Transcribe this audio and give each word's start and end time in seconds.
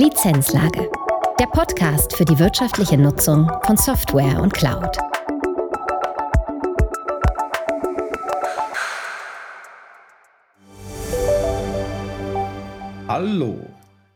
Lizenzlage. 0.00 0.90
Der 1.38 1.44
Podcast 1.44 2.16
für 2.16 2.24
die 2.24 2.38
wirtschaftliche 2.38 2.96
Nutzung 2.96 3.52
von 3.66 3.76
Software 3.76 4.40
und 4.40 4.54
Cloud. 4.54 4.96
Hallo 13.08 13.58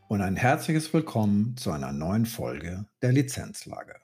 und 0.08 0.22
ein 0.22 0.36
herzliches 0.36 0.90
Willkommen 0.94 1.54
zu 1.58 1.70
einer 1.70 1.92
neuen 1.92 2.24
Folge 2.24 2.86
der 3.02 3.12
Lizenzlage. 3.12 3.96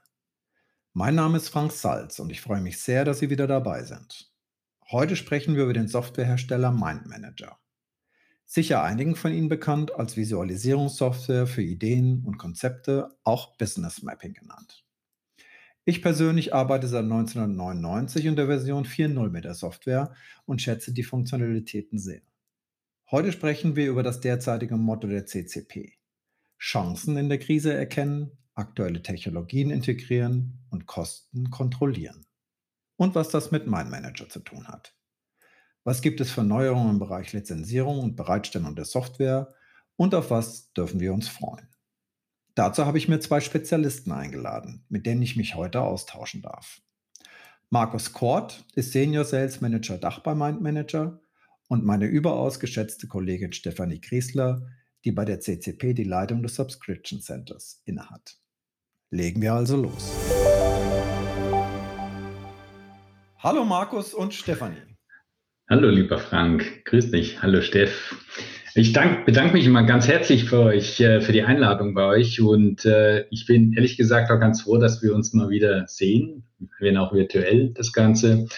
Mein 0.92 1.14
Name 1.14 1.38
ist 1.38 1.48
Frank 1.48 1.72
Salz 1.72 2.18
und 2.18 2.28
ich 2.28 2.42
freue 2.42 2.60
mich 2.60 2.78
sehr, 2.82 3.06
dass 3.06 3.20
Sie 3.20 3.30
wieder 3.30 3.46
dabei 3.46 3.84
sind. 3.84 4.30
Heute 4.90 5.16
sprechen 5.16 5.56
wir 5.56 5.62
über 5.62 5.72
den 5.72 5.88
Softwarehersteller 5.88 6.72
MindManager. 6.72 7.58
Sicher 8.52 8.82
einigen 8.82 9.14
von 9.14 9.32
Ihnen 9.32 9.48
bekannt 9.48 9.94
als 9.94 10.16
Visualisierungssoftware 10.16 11.46
für 11.46 11.62
Ideen 11.62 12.24
und 12.24 12.36
Konzepte, 12.36 13.16
auch 13.22 13.56
Business 13.56 14.02
Mapping 14.02 14.32
genannt. 14.32 14.84
Ich 15.84 16.02
persönlich 16.02 16.52
arbeite 16.52 16.88
seit 16.88 17.04
1999 17.04 18.26
in 18.26 18.34
der 18.34 18.46
Version 18.46 18.84
4.0 18.84 19.30
mit 19.30 19.44
der 19.44 19.54
Software 19.54 20.12
und 20.46 20.60
schätze 20.60 20.92
die 20.92 21.04
Funktionalitäten 21.04 22.00
sehr. 22.00 22.22
Heute 23.12 23.30
sprechen 23.30 23.76
wir 23.76 23.88
über 23.88 24.02
das 24.02 24.18
derzeitige 24.18 24.76
Motto 24.76 25.06
der 25.06 25.26
CCP. 25.26 25.92
Chancen 26.58 27.16
in 27.18 27.28
der 27.28 27.38
Krise 27.38 27.72
erkennen, 27.72 28.32
aktuelle 28.54 29.00
Technologien 29.00 29.70
integrieren 29.70 30.58
und 30.70 30.86
Kosten 30.86 31.50
kontrollieren. 31.50 32.26
Und 32.96 33.14
was 33.14 33.28
das 33.28 33.52
mit 33.52 33.68
MindManager 33.68 34.28
zu 34.28 34.40
tun 34.40 34.66
hat. 34.66 34.96
Was 35.82 36.02
gibt 36.02 36.20
es 36.20 36.30
für 36.30 36.44
Neuerungen 36.44 36.90
im 36.90 36.98
Bereich 36.98 37.32
Lizenzierung 37.32 38.00
und 38.00 38.16
Bereitstellung 38.16 38.76
der 38.76 38.84
Software 38.84 39.54
und 39.96 40.14
auf 40.14 40.30
was 40.30 40.72
dürfen 40.74 41.00
wir 41.00 41.14
uns 41.14 41.28
freuen? 41.28 41.68
Dazu 42.54 42.84
habe 42.84 42.98
ich 42.98 43.08
mir 43.08 43.20
zwei 43.20 43.40
Spezialisten 43.40 44.12
eingeladen, 44.12 44.84
mit 44.90 45.06
denen 45.06 45.22
ich 45.22 45.36
mich 45.36 45.54
heute 45.54 45.80
austauschen 45.80 46.42
darf. 46.42 46.82
Markus 47.70 48.12
Kort 48.12 48.66
ist 48.74 48.92
Senior 48.92 49.24
Sales 49.24 49.62
Manager 49.62 49.96
Dach 49.96 50.18
bei 50.18 50.34
MindManager 50.34 51.22
und 51.68 51.84
meine 51.84 52.06
überaus 52.06 52.60
geschätzte 52.60 53.08
Kollegin 53.08 53.54
Stefanie 53.54 54.02
Griesler, 54.02 54.66
die 55.06 55.12
bei 55.12 55.24
der 55.24 55.40
CCP 55.40 55.94
die 55.94 56.04
Leitung 56.04 56.42
des 56.42 56.56
Subscription 56.56 57.22
Centers 57.22 57.80
innehat. 57.86 58.36
Legen 59.08 59.40
wir 59.40 59.54
also 59.54 59.80
los. 59.80 60.12
Hallo 63.38 63.64
Markus 63.64 64.12
und 64.12 64.34
Stefanie. 64.34 64.89
Hallo, 65.72 65.88
lieber 65.88 66.18
Frank. 66.18 66.84
Grüß 66.86 67.12
dich. 67.12 67.42
Hallo, 67.42 67.60
Steff. 67.60 68.16
Ich 68.74 68.92
dank, 68.92 69.24
bedanke 69.24 69.52
mich 69.52 69.66
immer 69.66 69.84
ganz 69.84 70.08
herzlich 70.08 70.46
für 70.46 70.58
euch, 70.62 70.98
äh, 70.98 71.20
für 71.20 71.30
die 71.30 71.44
Einladung 71.44 71.94
bei 71.94 72.06
euch. 72.06 72.40
Und 72.40 72.84
äh, 72.84 73.24
ich 73.30 73.46
bin 73.46 73.74
ehrlich 73.74 73.96
gesagt 73.96 74.32
auch 74.32 74.40
ganz 74.40 74.62
froh, 74.62 74.78
dass 74.78 75.00
wir 75.00 75.14
uns 75.14 75.32
mal 75.32 75.48
wieder 75.48 75.86
sehen, 75.86 76.42
wenn 76.80 76.96
auch 76.96 77.12
virtuell 77.12 77.68
das 77.72 77.92
Ganze. 77.92 78.48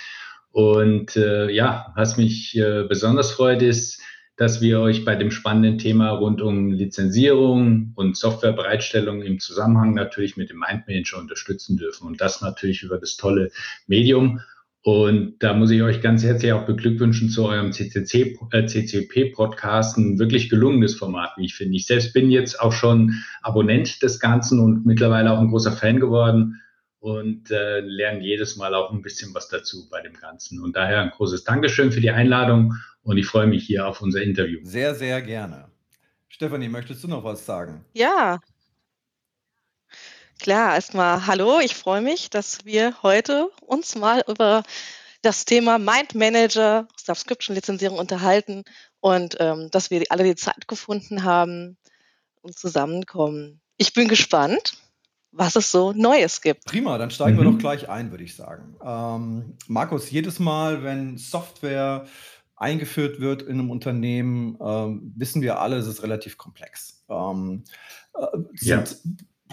Und 0.52 1.14
äh, 1.14 1.50
ja, 1.50 1.92
was 1.96 2.16
mich 2.16 2.56
äh, 2.56 2.84
besonders 2.88 3.32
freut, 3.32 3.60
ist, 3.60 4.00
dass 4.38 4.62
wir 4.62 4.80
euch 4.80 5.04
bei 5.04 5.14
dem 5.14 5.30
spannenden 5.30 5.76
Thema 5.76 6.12
rund 6.12 6.40
um 6.40 6.72
Lizenzierung 6.72 7.92
und 7.94 8.16
Softwarebereitstellung 8.16 9.20
im 9.20 9.38
Zusammenhang 9.38 9.92
natürlich 9.92 10.38
mit 10.38 10.48
dem 10.48 10.60
Mindmanager 10.66 11.18
unterstützen 11.18 11.76
dürfen. 11.76 12.06
Und 12.06 12.22
das 12.22 12.40
natürlich 12.40 12.82
über 12.82 12.96
das 12.96 13.18
tolle 13.18 13.50
Medium. 13.86 14.40
Und 14.84 15.36
da 15.38 15.54
muss 15.54 15.70
ich 15.70 15.80
euch 15.82 16.00
ganz 16.00 16.24
herzlich 16.24 16.52
auch 16.52 16.66
beglückwünschen 16.66 17.28
zu 17.28 17.46
eurem 17.46 17.72
CCC, 17.72 18.36
äh, 18.50 18.66
CCP-Podcast. 18.66 19.96
Ein 19.96 20.18
wirklich 20.18 20.50
gelungenes 20.50 20.96
Format, 20.96 21.30
wie 21.36 21.44
ich 21.44 21.54
finde. 21.54 21.76
Ich 21.76 21.86
selbst 21.86 22.12
bin 22.12 22.30
jetzt 22.30 22.60
auch 22.60 22.72
schon 22.72 23.14
Abonnent 23.42 24.02
des 24.02 24.18
Ganzen 24.18 24.58
und 24.58 24.84
mittlerweile 24.84 25.32
auch 25.32 25.38
ein 25.38 25.50
großer 25.50 25.70
Fan 25.70 26.00
geworden 26.00 26.60
und 26.98 27.50
äh, 27.52 27.78
lerne 27.80 28.24
jedes 28.24 28.56
Mal 28.56 28.74
auch 28.74 28.92
ein 28.92 29.02
bisschen 29.02 29.32
was 29.34 29.48
dazu 29.48 29.88
bei 29.88 30.02
dem 30.02 30.14
Ganzen. 30.14 30.60
Und 30.60 30.74
daher 30.74 31.02
ein 31.02 31.10
großes 31.10 31.44
Dankeschön 31.44 31.92
für 31.92 32.00
die 32.00 32.10
Einladung 32.10 32.74
und 33.04 33.18
ich 33.18 33.26
freue 33.26 33.46
mich 33.46 33.64
hier 33.64 33.86
auf 33.86 34.02
unser 34.02 34.20
Interview. 34.22 34.58
Sehr, 34.64 34.96
sehr 34.96 35.22
gerne. 35.22 35.66
Stefanie, 36.28 36.68
möchtest 36.68 37.04
du 37.04 37.08
noch 37.08 37.22
was 37.22 37.46
sagen? 37.46 37.84
Ja, 37.94 38.40
Klar, 40.42 40.74
erstmal 40.74 41.24
hallo, 41.28 41.60
ich 41.60 41.76
freue 41.76 42.00
mich, 42.00 42.28
dass 42.28 42.64
wir 42.64 43.00
heute 43.04 43.48
uns 43.60 43.94
mal 43.94 44.24
über 44.26 44.64
das 45.22 45.44
Thema 45.44 45.78
Mind 45.78 46.16
Manager, 46.16 46.88
Subscription 46.96 47.54
Lizenzierung 47.54 47.96
unterhalten 47.96 48.64
und 48.98 49.36
ähm, 49.38 49.68
dass 49.70 49.92
wir 49.92 50.02
alle 50.08 50.24
die 50.24 50.34
Zeit 50.34 50.66
gefunden 50.66 51.22
haben 51.22 51.76
und 52.40 52.58
zusammenkommen. 52.58 53.60
Ich 53.76 53.94
bin 53.94 54.08
gespannt, 54.08 54.78
was 55.30 55.54
es 55.54 55.70
so 55.70 55.92
Neues 55.92 56.40
gibt. 56.40 56.64
Prima, 56.64 56.98
dann 56.98 57.12
steigen 57.12 57.36
mhm. 57.36 57.44
wir 57.44 57.52
doch 57.52 57.58
gleich 57.58 57.88
ein, 57.88 58.10
würde 58.10 58.24
ich 58.24 58.34
sagen. 58.34 58.74
Ähm, 58.84 59.56
Markus, 59.68 60.10
jedes 60.10 60.40
Mal, 60.40 60.82
wenn 60.82 61.18
Software 61.18 62.06
eingeführt 62.56 63.20
wird 63.20 63.42
in 63.42 63.60
einem 63.60 63.70
Unternehmen, 63.70 64.58
ähm, 64.60 65.12
wissen 65.14 65.40
wir 65.40 65.60
alle, 65.60 65.76
es 65.76 65.86
ist 65.86 66.02
relativ 66.02 66.36
komplex. 66.36 67.04
Ähm, 67.08 67.62
äh, 68.14 68.26
ja 68.60 68.82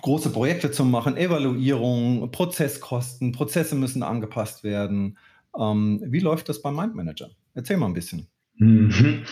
große 0.02 0.32
Projekte 0.32 0.72
zu 0.72 0.86
machen, 0.86 1.18
Evaluierung, 1.18 2.32
Prozesskosten, 2.32 3.32
Prozesse 3.32 3.76
müssen 3.76 4.04
angepasst 4.04 4.64
werden. 4.64 5.18
Ähm, 5.58 6.02
wie 6.06 6.20
läuft 6.20 6.50
das 6.50 6.62
beim 6.62 6.76
Mindmanager? 6.76 7.30
Erzähl 7.54 7.78
mal 7.78 7.88
ein 7.88 7.94
bisschen. 7.94 8.28
Mhm. 8.58 9.24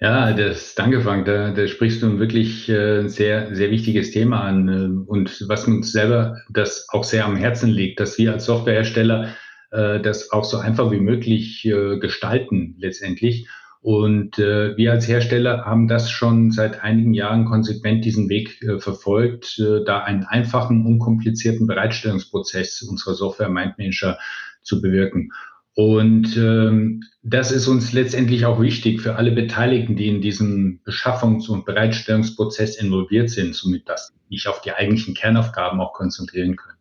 Ja, 0.00 0.32
das, 0.32 0.74
danke 0.74 1.00
Frank, 1.00 1.24
da, 1.24 1.52
da 1.52 1.66
sprichst 1.66 2.02
du 2.02 2.06
ein 2.06 2.18
wirklich 2.18 2.68
äh, 2.68 3.08
sehr, 3.08 3.54
sehr 3.54 3.70
wichtiges 3.70 4.10
Thema 4.10 4.42
an 4.42 4.68
äh, 4.68 5.10
und 5.10 5.44
was 5.48 5.66
uns 5.66 5.92
selber 5.92 6.36
das 6.50 6.86
auch 6.90 7.04
sehr 7.04 7.24
am 7.24 7.36
Herzen 7.36 7.70
liegt, 7.70 8.00
dass 8.00 8.18
wir 8.18 8.32
als 8.32 8.44
Softwarehersteller 8.44 9.34
äh, 9.70 10.00
das 10.00 10.30
auch 10.30 10.44
so 10.44 10.58
einfach 10.58 10.90
wie 10.90 11.00
möglich 11.00 11.64
äh, 11.64 11.98
gestalten 11.98 12.74
letztendlich 12.78 13.48
und 13.84 14.38
äh, 14.38 14.74
wir 14.78 14.92
als 14.92 15.06
Hersteller 15.06 15.66
haben 15.66 15.88
das 15.88 16.10
schon 16.10 16.52
seit 16.52 16.82
einigen 16.82 17.12
Jahren 17.12 17.44
konsequent 17.44 18.02
diesen 18.06 18.30
Weg 18.30 18.62
äh, 18.62 18.78
verfolgt, 18.78 19.58
äh, 19.58 19.84
da 19.84 20.02
einen 20.02 20.24
einfachen, 20.24 20.86
unkomplizierten 20.86 21.66
Bereitstellungsprozess 21.66 22.80
unserer 22.80 23.12
Software 23.12 23.50
MindManager 23.50 24.18
zu 24.62 24.80
bewirken. 24.80 25.32
Und 25.74 26.34
ähm, 26.34 27.02
das 27.22 27.52
ist 27.52 27.68
uns 27.68 27.92
letztendlich 27.92 28.46
auch 28.46 28.58
wichtig 28.58 29.02
für 29.02 29.16
alle 29.16 29.32
Beteiligten, 29.32 29.96
die 29.96 30.08
in 30.08 30.22
diesem 30.22 30.80
Beschaffungs- 30.86 31.50
und 31.50 31.66
Bereitstellungsprozess 31.66 32.76
involviert 32.76 33.28
sind, 33.28 33.54
somit 33.54 33.86
dass 33.86 34.14
sich 34.30 34.48
auf 34.48 34.62
die 34.62 34.72
eigentlichen 34.72 35.12
Kernaufgaben 35.12 35.78
auch 35.82 35.92
konzentrieren 35.92 36.56
können. 36.56 36.78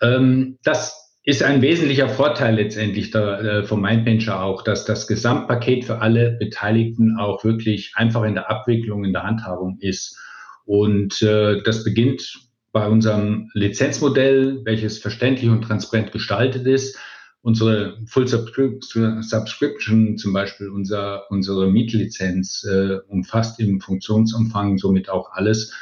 Ähm, 0.00 0.58
das 0.64 1.07
ist 1.28 1.42
ein 1.42 1.60
wesentlicher 1.60 2.08
Vorteil 2.08 2.54
letztendlich 2.54 3.10
da, 3.10 3.38
äh, 3.40 3.62
vom 3.62 3.82
Mindmanager 3.82 4.42
auch, 4.42 4.62
dass 4.62 4.86
das 4.86 5.06
Gesamtpaket 5.06 5.84
für 5.84 6.00
alle 6.00 6.30
Beteiligten 6.30 7.18
auch 7.18 7.44
wirklich 7.44 7.92
einfach 7.96 8.22
in 8.22 8.32
der 8.32 8.50
Abwicklung, 8.50 9.04
in 9.04 9.12
der 9.12 9.24
Handhabung 9.24 9.76
ist. 9.78 10.18
Und 10.64 11.20
äh, 11.20 11.60
das 11.64 11.84
beginnt 11.84 12.48
bei 12.72 12.88
unserem 12.88 13.50
Lizenzmodell, 13.52 14.62
welches 14.64 15.00
verständlich 15.00 15.50
und 15.50 15.60
transparent 15.60 16.12
gestaltet 16.12 16.66
ist. 16.66 16.96
Unsere 17.42 17.98
Full 18.06 18.26
Subscription, 18.26 20.16
zum 20.16 20.32
Beispiel 20.32 20.70
unser, 20.70 21.30
unsere 21.30 21.70
Mietlizenz, 21.70 22.64
äh, 22.64 23.00
umfasst 23.06 23.60
im 23.60 23.82
Funktionsumfang 23.82 24.78
somit 24.78 25.10
auch 25.10 25.32
alles, 25.32 25.74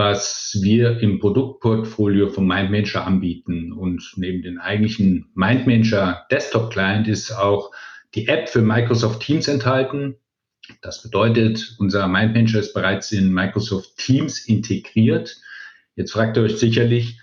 was 0.00 0.58
wir 0.62 0.98
im 1.00 1.18
Produktportfolio 1.18 2.30
von 2.30 2.46
MindManager 2.46 3.06
anbieten. 3.06 3.70
Und 3.70 4.14
neben 4.16 4.40
dem 4.40 4.58
eigentlichen 4.58 5.26
MindManager 5.34 6.26
Desktop 6.30 6.72
Client 6.72 7.06
ist 7.06 7.30
auch 7.32 7.70
die 8.14 8.26
App 8.26 8.48
für 8.48 8.62
Microsoft 8.62 9.20
Teams 9.20 9.46
enthalten. 9.46 10.16
Das 10.80 11.02
bedeutet, 11.02 11.76
unser 11.78 12.08
MindManager 12.08 12.60
ist 12.60 12.72
bereits 12.72 13.12
in 13.12 13.30
Microsoft 13.30 13.98
Teams 13.98 14.38
integriert. 14.46 15.36
Jetzt 15.96 16.12
fragt 16.12 16.38
ihr 16.38 16.44
euch 16.44 16.56
sicherlich, 16.56 17.20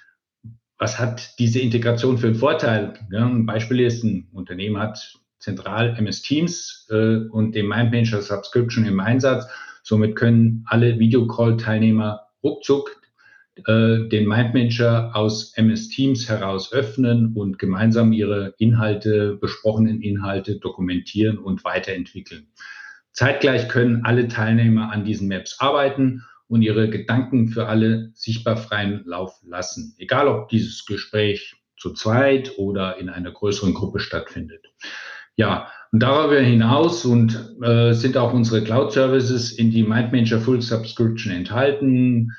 was 0.78 1.00
hat 1.00 1.40
diese 1.40 1.60
Integration 1.60 2.20
für 2.20 2.28
einen 2.28 2.36
Vorteil? 2.36 2.94
Ja, 3.12 3.26
ein 3.26 3.48
Beispiel 3.48 3.80
ist, 3.80 4.04
ein 4.04 4.28
Unternehmen 4.34 4.78
hat 4.78 5.18
zentral 5.40 5.96
MS 5.98 6.22
Teams 6.22 6.88
äh, 6.92 7.26
und 7.32 7.56
den 7.56 7.66
MindManager 7.66 8.22
Subscription 8.22 8.86
im 8.86 9.00
Einsatz. 9.00 9.48
Somit 9.82 10.16
können 10.16 10.64
alle 10.68 11.00
Videocall-Teilnehmer 11.00 12.27
ruckzuck 12.44 13.02
äh, 13.66 14.08
den 14.08 14.28
MindManager 14.28 15.16
aus 15.16 15.54
MS 15.56 15.90
Teams 15.90 16.30
heraus 16.30 16.72
öffnen 16.72 17.34
und 17.36 17.58
gemeinsam 17.58 18.14
ihre 18.14 18.54
Inhalte, 18.58 19.36
besprochenen 19.36 20.02
Inhalte 20.02 20.60
dokumentieren 20.60 21.38
und 21.38 21.64
weiterentwickeln. 21.64 22.48
Zeitgleich 23.14 23.68
können 23.68 24.06
alle 24.06 24.28
Teilnehmer 24.28 24.92
an 24.92 25.04
diesen 25.04 25.28
Maps 25.28 25.60
arbeiten 25.60 26.24
und 26.48 26.62
ihre 26.62 26.90
Gedanken 26.90 27.48
für 27.48 27.68
alle 27.68 28.12
sichtbar 28.14 28.58
freien 28.58 29.04
Lauf 29.06 29.40
lassen, 29.44 29.96
egal 29.98 30.28
ob 30.28 30.50
dieses 30.50 30.86
Gespräch 30.86 31.56
zu 31.78 31.94
zweit 31.94 32.58
oder 32.58 32.98
in 32.98 33.10
einer 33.10 33.32
größeren 33.32 33.74
Gruppe 33.74 34.00
stattfindet. 34.00 34.66
Ja, 35.36 35.72
und 35.92 36.04
darüber 36.04 36.40
hinaus 36.40 37.06
und 37.06 37.56
äh, 37.62 37.94
sind 37.94 38.18
auch 38.18 38.34
unsere 38.34 38.64
Cloud 38.64 38.92
Services 38.92 39.52
in 39.52 39.72
die 39.72 39.84
MindManager 39.84 40.40
Full 40.40 40.62
Subscription 40.62 41.34
enthalten, 41.34 42.32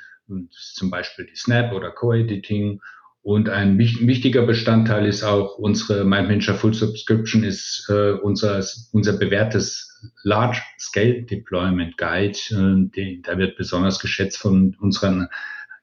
zum 0.50 0.90
Beispiel 0.90 1.26
die 1.26 1.36
Snap 1.36 1.72
oder 1.72 1.90
Co-Editing. 1.90 2.80
Und 3.22 3.48
ein 3.48 3.78
wichtiger 3.78 4.42
Bestandteil 4.42 5.06
ist 5.06 5.22
auch 5.22 5.58
unsere 5.58 6.04
MindManager 6.04 6.54
Full 6.54 6.74
Subscription 6.74 7.42
ist 7.42 7.86
äh, 7.90 8.12
unser, 8.12 8.64
unser 8.92 9.18
bewährtes 9.18 9.88
Large 10.22 10.62
Scale 10.78 11.22
Deployment 11.24 11.96
Guide. 11.98 12.38
Äh, 12.50 12.90
die, 12.94 13.22
der 13.22 13.38
wird 13.38 13.56
besonders 13.56 13.98
geschätzt 13.98 14.38
von 14.38 14.76
unseren 14.80 15.28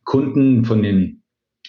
Kunden, 0.05 0.65
von 0.65 0.81
den 0.81 1.23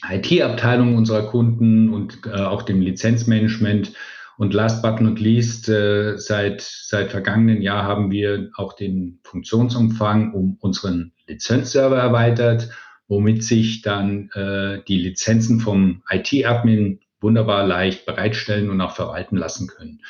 IT-Abteilungen 0.08 0.96
unserer 0.96 1.28
Kunden 1.30 1.92
und 1.92 2.20
äh, 2.26 2.30
auch 2.30 2.62
dem 2.62 2.80
Lizenzmanagement. 2.80 3.92
Und 4.38 4.52
last 4.52 4.82
but 4.82 5.00
not 5.00 5.18
least, 5.18 5.68
äh, 5.68 6.18
seit, 6.18 6.60
seit 6.60 7.10
vergangenen 7.10 7.62
Jahr 7.62 7.84
haben 7.84 8.10
wir 8.10 8.50
auch 8.56 8.74
den 8.74 9.18
Funktionsumfang 9.24 10.34
um 10.34 10.58
unseren 10.60 11.12
Lizenzserver 11.26 11.96
erweitert, 11.96 12.68
womit 13.08 13.44
sich 13.44 13.82
dann 13.82 14.30
äh, 14.34 14.82
die 14.86 14.98
Lizenzen 14.98 15.60
vom 15.60 16.02
IT-Admin 16.10 17.00
wunderbar 17.20 17.66
leicht 17.66 18.04
bereitstellen 18.04 18.68
und 18.68 18.80
auch 18.80 18.94
verwalten 18.94 19.36
lassen 19.36 19.68
können. 19.68 20.02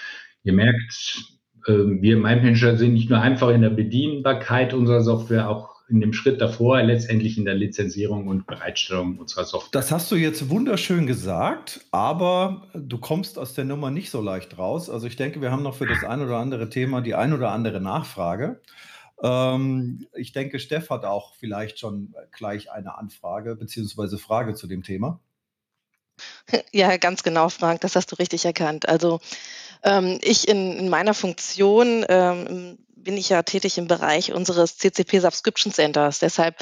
Ihr 0.43 0.55
merkt, 0.55 1.23
äh, 1.67 1.73
wir 1.73 2.17
MindManager 2.17 2.77
sind 2.77 2.95
nicht 2.95 3.11
nur 3.11 3.21
einfach 3.21 3.51
in 3.51 3.63
der 3.63 3.71
Bedienbarkeit 3.71 4.75
unserer 4.75 5.03
Software, 5.03 5.49
auch 5.49 5.76
in 5.89 6.01
dem 6.01 6.13
Schritt 6.13 6.41
davor, 6.41 6.83
letztendlich 6.83 7.39
in 7.39 7.45
der 7.45 7.55
Lizenzierung 7.55 8.27
und 8.27 8.47
Bereitstellung 8.47 9.19
unserer 9.19 9.45
Software. 9.45 9.71
Das 9.73 9.93
hast 9.93 10.11
du 10.11 10.17
jetzt 10.17 10.49
wunderschön 10.51 11.07
gesagt, 11.07 11.81
aber 11.93 12.69
du 12.75 12.99
kommst 12.99 13.39
aus 13.39 13.55
der 13.55 13.65
Nummer 13.65 13.91
nicht 13.91 14.11
so 14.11 14.21
leicht 14.21 14.59
raus. 14.59 14.91
Also 14.91 15.07
ich 15.07 15.17
denke, 15.17 15.41
wir 15.41 15.53
haben 15.53 15.63
noch 15.63 15.77
für 15.77 15.87
das 15.87 16.03
ein 16.03 16.21
oder 16.23 16.39
andere 16.39 16.69
Thema 16.69 17.01
die 17.03 17.15
ein 17.15 17.33
oder 17.33 17.53
andere 17.53 17.81
Nachfrage. 17.81 18.61
Ähm, 19.23 20.07
ich 20.15 20.33
denke, 20.33 20.59
Steff 20.59 20.91
hat 20.91 21.05
auch 21.05 21.35
vielleicht 21.35 21.79
schon 21.79 22.15
gleich 22.33 22.71
eine 22.71 22.99
Anfrage 22.99 23.55
bzw. 23.57 24.19
Frage 24.19 24.55
zu 24.55 24.67
dem 24.67 24.83
Thema. 24.83 25.21
Ja, 26.73 26.97
ganz 26.97 27.23
genau, 27.23 27.49
Frank, 27.49 27.83
das 27.83 27.95
hast 27.95 28.11
du 28.13 28.17
richtig 28.17 28.45
erkannt. 28.45 28.89
Also 28.89 29.21
ich 30.23 30.49
in, 30.49 30.79
in, 30.79 30.89
meiner 30.89 31.15
Funktion 31.15 32.05
ähm, 32.09 32.79
bin 32.97 33.17
ich 33.17 33.29
ja 33.29 33.43
tätig 33.43 33.79
im 33.79 33.87
Bereich 33.87 34.33
unseres 34.33 34.79
CCP 34.79 35.21
Subscription 35.21 35.73
Centers. 35.73 36.19
Deshalb 36.19 36.57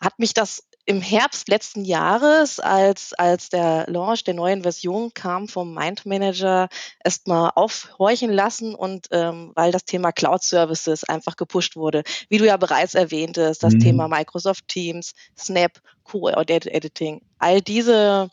hat 0.00 0.18
mich 0.18 0.32
das 0.32 0.62
im 0.86 1.00
Herbst 1.00 1.48
letzten 1.48 1.84
Jahres, 1.84 2.58
als, 2.58 3.12
als 3.12 3.48
der 3.48 3.84
Launch 3.88 4.24
der 4.24 4.34
neuen 4.34 4.62
Version 4.62 5.12
kam 5.12 5.46
vom 5.46 5.74
Mind 5.74 6.06
Manager, 6.06 6.68
erstmal 7.04 7.50
aufhorchen 7.54 8.32
lassen 8.32 8.74
und 8.74 9.08
ähm, 9.10 9.52
weil 9.54 9.72
das 9.72 9.84
Thema 9.84 10.10
Cloud 10.10 10.42
Services 10.42 11.04
einfach 11.04 11.36
gepusht 11.36 11.76
wurde. 11.76 12.02
Wie 12.28 12.38
du 12.38 12.46
ja 12.46 12.56
bereits 12.56 12.94
erwähntest, 12.94 13.62
das 13.62 13.74
mhm. 13.74 13.80
Thema 13.80 14.08
Microsoft 14.08 14.68
Teams, 14.68 15.12
Snap, 15.38 15.80
Co-Editing, 16.04 16.72
Editing. 16.72 17.20
All 17.38 17.60
diese 17.60 18.30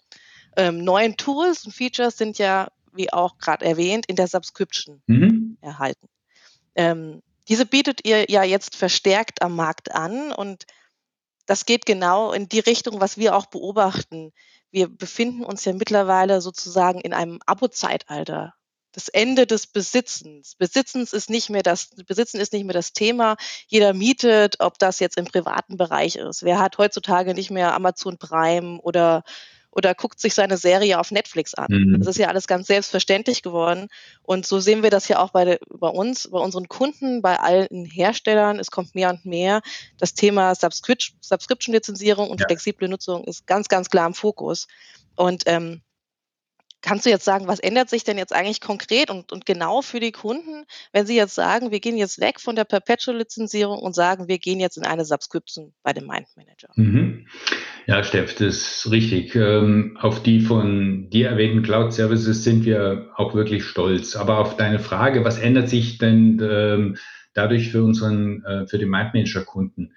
ähm, 0.55 0.83
neuen 0.83 1.17
Tools 1.17 1.65
und 1.65 1.73
Features 1.73 2.17
sind 2.17 2.37
ja, 2.39 2.69
wie 2.97 3.13
auch 3.13 3.37
gerade 3.37 3.65
erwähnt, 3.65 4.05
in 4.07 4.15
der 4.15 4.27
Subscription 4.27 5.01
mhm. 5.07 5.57
erhalten. 5.61 6.07
Ähm, 6.75 7.21
diese 7.47 7.65
bietet 7.65 8.05
ihr 8.05 8.29
ja 8.29 8.43
jetzt 8.43 8.75
verstärkt 8.75 9.41
am 9.41 9.55
Markt 9.55 9.93
an 9.93 10.31
und 10.31 10.65
das 11.45 11.65
geht 11.65 11.85
genau 11.85 12.33
in 12.33 12.49
die 12.49 12.59
Richtung, 12.59 12.99
was 12.99 13.17
wir 13.17 13.35
auch 13.35 13.45
beobachten. 13.45 14.33
Wir 14.69 14.89
befinden 14.89 15.45
uns 15.45 15.63
ja 15.63 15.73
mittlerweile 15.73 16.41
sozusagen 16.41 16.99
in 16.99 17.13
einem 17.13 17.39
Abo-Zeitalter. 17.45 18.53
Das 18.91 19.07
Ende 19.07 19.47
des 19.47 19.67
Besitzens. 19.67 20.55
Besitzens 20.55 21.13
ist 21.13 21.29
nicht 21.29 21.49
mehr 21.49 21.63
das, 21.63 21.89
Besitzen 22.07 22.39
ist 22.39 22.51
nicht 22.51 22.65
mehr 22.65 22.73
das 22.73 22.93
Thema. 22.93 23.37
Jeder 23.67 23.93
mietet, 23.93 24.59
ob 24.59 24.77
das 24.79 24.99
jetzt 24.99 25.17
im 25.17 25.25
privaten 25.25 25.77
Bereich 25.77 26.15
ist. 26.15 26.43
Wer 26.43 26.59
hat 26.59 26.77
heutzutage 26.77 27.33
nicht 27.33 27.51
mehr 27.51 27.73
Amazon 27.73 28.17
Prime 28.17 28.81
oder 28.81 29.23
oder 29.77 29.93
guckt 29.93 30.19
sich 30.19 30.33
seine 30.33 30.57
Serie 30.57 30.99
auf 30.99 31.11
Netflix 31.11 31.53
an. 31.53 31.67
Mhm. 31.69 31.99
Das 31.99 32.07
ist 32.07 32.17
ja 32.17 32.29
alles 32.29 32.47
ganz 32.47 32.65
selbstverständlich 32.65 33.43
geworden. 33.43 33.89
Und 34.23 34.47
so 34.47 34.59
sehen 34.59 34.81
wir 34.81 34.89
das 34.89 35.07
ja 35.07 35.19
auch 35.19 35.29
bei, 35.29 35.59
bei 35.69 35.87
uns, 35.87 36.27
bei 36.31 36.39
unseren 36.39 36.67
Kunden, 36.67 37.21
bei 37.21 37.39
allen 37.39 37.85
Herstellern. 37.85 38.57
Es 38.59 38.71
kommt 38.71 38.95
mehr 38.95 39.11
und 39.11 39.23
mehr. 39.25 39.61
Das 39.99 40.15
Thema 40.15 40.55
Subscription-Lizenzierung 40.55 42.27
und 42.29 42.41
ja. 42.41 42.47
flexible 42.47 42.89
Nutzung 42.89 43.23
ist 43.25 43.45
ganz, 43.45 43.67
ganz 43.67 43.91
klar 43.91 44.07
im 44.07 44.15
Fokus. 44.15 44.67
Und 45.15 45.43
ähm, 45.45 45.81
Kannst 46.87 47.05
du 47.05 47.09
jetzt 47.09 47.25
sagen, 47.25 47.49
was 47.49 47.59
ändert 47.59 47.89
sich 47.89 48.05
denn 48.05 48.17
jetzt 48.17 48.33
eigentlich 48.33 48.61
konkret 48.61 49.09
und, 49.09 49.33
und 49.33 49.45
genau 49.45 49.81
für 49.81 49.99
die 49.99 50.13
Kunden, 50.13 50.63
wenn 50.93 51.05
sie 51.05 51.17
jetzt 51.17 51.35
sagen, 51.35 51.69
wir 51.69 51.81
gehen 51.81 51.97
jetzt 51.97 52.21
weg 52.21 52.39
von 52.39 52.55
der 52.55 52.63
Perpetual-Lizenzierung 52.63 53.79
und 53.79 53.93
sagen, 53.93 54.29
wir 54.29 54.37
gehen 54.37 54.61
jetzt 54.61 54.77
in 54.77 54.85
eine 54.85 55.03
Subscription 55.03 55.73
bei 55.83 55.91
dem 55.91 56.07
Mind 56.07 56.27
Manager? 56.37 56.69
Mhm. 56.75 57.27
Ja, 57.87 58.05
Steff, 58.05 58.35
das 58.35 58.85
ist 58.85 58.89
richtig. 58.89 59.35
Ähm, 59.35 59.97
auf 59.99 60.23
die 60.23 60.39
von 60.39 61.09
dir 61.09 61.27
erwähnten 61.27 61.61
Cloud 61.61 61.91
Services 61.91 62.45
sind 62.45 62.63
wir 62.63 63.09
auch 63.17 63.33
wirklich 63.33 63.65
stolz. 63.65 64.15
Aber 64.15 64.37
auf 64.37 64.55
deine 64.55 64.79
Frage, 64.79 65.25
was 65.25 65.39
ändert 65.39 65.67
sich 65.67 65.97
denn 65.97 66.39
ähm, 66.41 66.95
dadurch 67.33 67.69
für 67.69 67.83
unseren, 67.83 68.45
äh, 68.45 68.65
für 68.65 68.77
den 68.77 68.89
Mind 68.89 69.13
Manager 69.13 69.43
Kunden? 69.43 69.91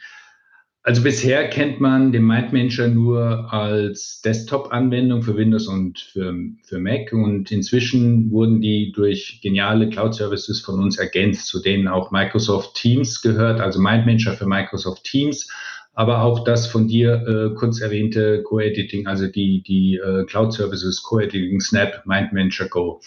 Also 0.83 1.03
bisher 1.03 1.47
kennt 1.51 1.79
man 1.79 2.11
den 2.11 2.25
MindManager 2.25 2.89
nur 2.89 3.53
als 3.53 4.23
Desktop-Anwendung 4.23 5.23
für 5.23 5.37
Windows 5.37 5.69
und 5.69 5.99
für, 6.01 6.35
für 6.65 6.79
Mac 6.79 7.13
und 7.13 7.53
inzwischen 7.53 8.31
wurden 8.31 8.63
die 8.63 8.91
durch 8.93 9.41
geniale 9.43 9.91
Cloud-Services 9.91 10.63
von 10.63 10.81
uns 10.81 10.99
ergänzt, 10.99 11.49
zu 11.49 11.61
denen 11.61 11.87
auch 11.87 12.11
Microsoft 12.13 12.77
Teams 12.77 13.21
gehört, 13.21 13.61
also 13.61 13.79
MindManager 13.79 14.33
für 14.33 14.47
Microsoft 14.47 15.05
Teams, 15.05 15.51
aber 15.93 16.23
auch 16.23 16.45
das 16.45 16.67
von 16.67 16.89
dir 16.89 17.27
äh, 17.27 17.55
kurz 17.59 17.83
erwähnte 17.83 18.43
Co-Editing, 18.43 19.07
also 19.07 19.27
die, 19.27 19.63
die 19.63 19.97
äh, 19.97 20.25
Cloud-Services 20.25 21.03
Co-Editing, 21.03 21.61
Snap, 21.61 22.07
MindManager 22.07 22.69
Go. 22.69 23.03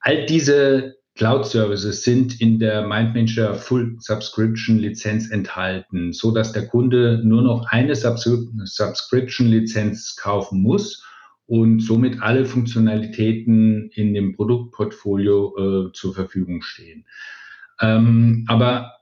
All 0.00 0.26
diese 0.26 0.96
Cloud 1.14 1.46
Services 1.46 2.04
sind 2.04 2.40
in 2.40 2.58
der 2.58 2.86
MindManager 2.86 3.54
Full 3.54 3.96
Subscription 3.98 4.78
Lizenz 4.78 5.30
enthalten, 5.30 6.12
so 6.12 6.30
dass 6.30 6.52
der 6.52 6.66
Kunde 6.66 7.20
nur 7.22 7.42
noch 7.42 7.66
eine 7.68 7.94
Subscription 7.94 9.48
Lizenz 9.48 10.16
kaufen 10.16 10.62
muss 10.62 11.04
und 11.46 11.80
somit 11.80 12.22
alle 12.22 12.46
Funktionalitäten 12.46 13.90
in 13.90 14.14
dem 14.14 14.34
Produktportfolio 14.34 15.88
äh, 15.88 15.92
zur 15.92 16.14
Verfügung 16.14 16.62
stehen. 16.62 17.04
Ähm, 17.80 18.46
aber 18.48 18.92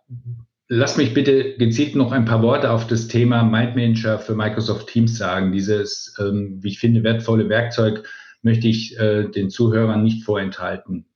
lass 0.66 0.96
mich 0.96 1.14
bitte 1.14 1.56
gezielt 1.58 1.94
noch 1.94 2.10
ein 2.10 2.24
paar 2.24 2.42
Worte 2.42 2.70
auf 2.70 2.88
das 2.88 3.06
Thema 3.06 3.44
MindManager 3.44 4.18
für 4.18 4.34
Microsoft 4.34 4.88
Teams 4.88 5.16
sagen. 5.16 5.52
Dieses, 5.52 6.16
ähm, 6.18 6.58
wie 6.60 6.68
ich 6.70 6.80
finde, 6.80 7.04
wertvolle 7.04 7.48
Werkzeug 7.48 8.08
möchte 8.42 8.66
ich 8.66 8.98
äh, 8.98 9.28
den 9.28 9.50
Zuhörern 9.50 10.02
nicht 10.02 10.24
vorenthalten. 10.24 11.06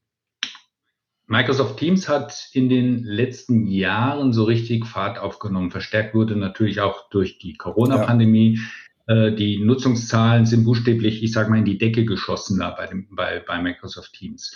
Microsoft 1.26 1.78
Teams 1.78 2.08
hat 2.08 2.48
in 2.52 2.68
den 2.68 3.02
letzten 3.02 3.66
Jahren 3.66 4.32
so 4.32 4.44
richtig 4.44 4.86
Fahrt 4.86 5.18
aufgenommen. 5.18 5.70
Verstärkt 5.70 6.14
wurde 6.14 6.36
natürlich 6.36 6.80
auch 6.80 7.08
durch 7.10 7.38
die 7.38 7.54
Corona-Pandemie. 7.54 8.58
Ja. 9.06 9.26
Äh, 9.26 9.34
die 9.34 9.58
Nutzungszahlen 9.58 10.46
sind 10.46 10.64
buchstäblich, 10.64 11.22
ich 11.22 11.32
sage 11.32 11.50
mal, 11.50 11.58
in 11.58 11.64
die 11.64 11.78
Decke 11.78 12.04
geschossen 12.04 12.58
da 12.58 12.70
bei, 12.70 12.86
dem, 12.86 13.08
bei, 13.10 13.42
bei 13.46 13.60
Microsoft 13.60 14.12
Teams. 14.12 14.54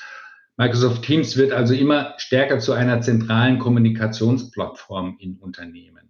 Microsoft 0.57 1.03
Teams 1.03 1.37
wird 1.37 1.53
also 1.53 1.73
immer 1.73 2.15
stärker 2.19 2.59
zu 2.59 2.73
einer 2.73 3.01
zentralen 3.01 3.59
Kommunikationsplattform 3.59 5.17
in 5.21 5.37
Unternehmen 5.37 6.08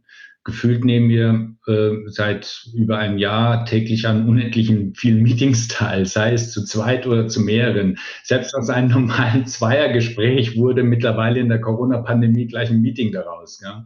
gefühlt 0.49 0.83
nehmen 0.83 1.11
wir 1.11 1.55
äh, 1.67 2.09
seit 2.09 2.67
über 2.75 2.99
einem 2.99 3.19
Jahr 3.19 3.67
täglich 3.67 4.07
an 4.07 4.27
unendlichen 4.27 4.95
vielen 4.95 5.23
Meetings 5.23 5.69
teil, 5.69 6.07
sei 6.07 6.33
es 6.33 6.51
zu 6.51 6.65
zweit 6.65 7.07
oder 7.07 7.29
zu 7.29 7.41
mehreren. 7.41 7.99
Selbst 8.25 8.55
aus 8.55 8.71
einem 8.71 8.89
normalen 8.89 9.47
Zweiergespräch 9.47 10.57
wurde 10.57 10.83
mittlerweile 10.83 11.39
in 11.41 11.51
der 11.51 11.61
Corona-Pandemie 11.61 12.47
gleich 12.47 12.71
ein 12.71 12.81
Meeting 12.81 13.13
daraus. 13.13 13.61
Ja. 13.63 13.85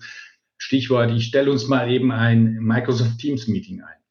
Stichwort, 0.56 1.10
ich 1.10 1.26
stelle 1.26 1.50
uns 1.50 1.66
mal 1.66 1.90
eben 1.90 2.12
ein 2.12 2.58
Microsoft 2.60 3.18
Teams 3.18 3.48
Meeting 3.48 3.82
ein. 3.82 4.01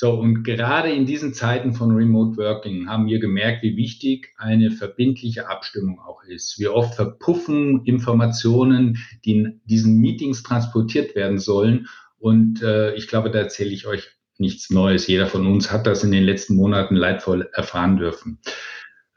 So, 0.00 0.12
und 0.12 0.44
gerade 0.44 0.92
in 0.92 1.06
diesen 1.06 1.34
Zeiten 1.34 1.72
von 1.72 1.90
Remote 1.90 2.36
Working 2.36 2.88
haben 2.88 3.08
wir 3.08 3.18
gemerkt, 3.18 3.64
wie 3.64 3.76
wichtig 3.76 4.32
eine 4.36 4.70
verbindliche 4.70 5.48
Abstimmung 5.48 5.98
auch 5.98 6.22
ist. 6.22 6.60
Wie 6.60 6.68
oft 6.68 6.94
verpuffen 6.94 7.84
Informationen, 7.84 8.98
die 9.24 9.32
in 9.32 9.60
diesen 9.64 9.98
Meetings 9.98 10.44
transportiert 10.44 11.16
werden 11.16 11.40
sollen. 11.40 11.88
Und 12.20 12.62
äh, 12.62 12.94
ich 12.94 13.08
glaube, 13.08 13.32
da 13.32 13.40
erzähle 13.40 13.70
ich 13.70 13.88
euch 13.88 14.08
nichts 14.38 14.70
Neues. 14.70 15.08
Jeder 15.08 15.26
von 15.26 15.48
uns 15.48 15.72
hat 15.72 15.88
das 15.88 16.04
in 16.04 16.12
den 16.12 16.22
letzten 16.22 16.54
Monaten 16.54 16.94
leidvoll 16.94 17.50
erfahren 17.52 17.96
dürfen. 17.96 18.38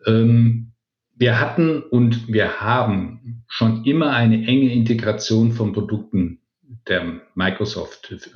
Ähm, 0.08 0.72
wir 1.14 1.40
hatten 1.40 1.84
und 1.84 2.28
wir 2.28 2.60
haben 2.60 3.44
schon 3.48 3.86
immer 3.86 4.14
eine 4.14 4.48
enge 4.48 4.74
Integration 4.74 5.52
von 5.52 5.74
Produkten 5.74 6.42
der 6.88 7.22
Microsoft, 7.36 8.32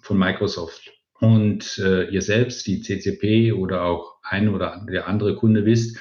von 0.00 0.18
Microsoft 0.18 0.94
und 1.20 1.78
äh, 1.78 2.08
ihr 2.10 2.22
selbst, 2.22 2.66
die 2.66 2.80
CCP 2.80 3.52
oder 3.52 3.84
auch 3.84 4.16
ein 4.22 4.48
oder 4.48 4.84
der 4.90 5.06
andere 5.06 5.36
Kunde 5.36 5.64
wisst, 5.64 5.96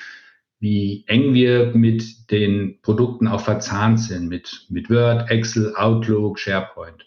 wie 0.60 1.04
eng 1.08 1.34
wir 1.34 1.74
mit 1.76 2.32
den 2.32 2.80
Produkten 2.82 3.28
auch 3.28 3.42
verzahnt 3.42 4.00
sind, 4.00 4.30
mit, 4.30 4.66
mit 4.70 4.90
Word, 4.90 5.30
Excel, 5.30 5.76
Outlook, 5.76 6.40
SharePoint. 6.40 7.06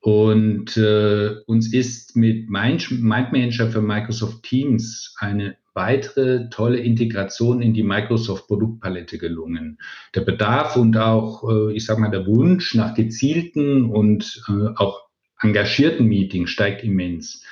Und 0.00 0.76
äh, 0.76 1.36
uns 1.46 1.72
ist 1.72 2.14
mit 2.14 2.50
Mind 2.50 2.90
Manager 3.00 3.70
für 3.70 3.80
Microsoft 3.80 4.42
Teams 4.42 5.14
eine 5.18 5.56
weitere 5.72 6.48
tolle 6.50 6.78
Integration 6.78 7.62
in 7.62 7.74
die 7.74 7.82
Microsoft 7.82 8.46
Produktpalette 8.46 9.18
gelungen. 9.18 9.78
Der 10.14 10.20
Bedarf 10.20 10.76
und 10.76 10.96
auch, 10.96 11.48
äh, 11.48 11.72
ich 11.72 11.86
sage 11.86 12.00
mal, 12.00 12.10
der 12.10 12.26
Wunsch 12.26 12.74
nach 12.74 12.94
gezielten 12.94 13.84
und 13.84 14.42
äh, 14.48 14.74
auch 14.76 15.08
engagierten 15.44 16.06
Meetings 16.06 16.50
steigt 16.50 16.82
immens. 16.82 17.42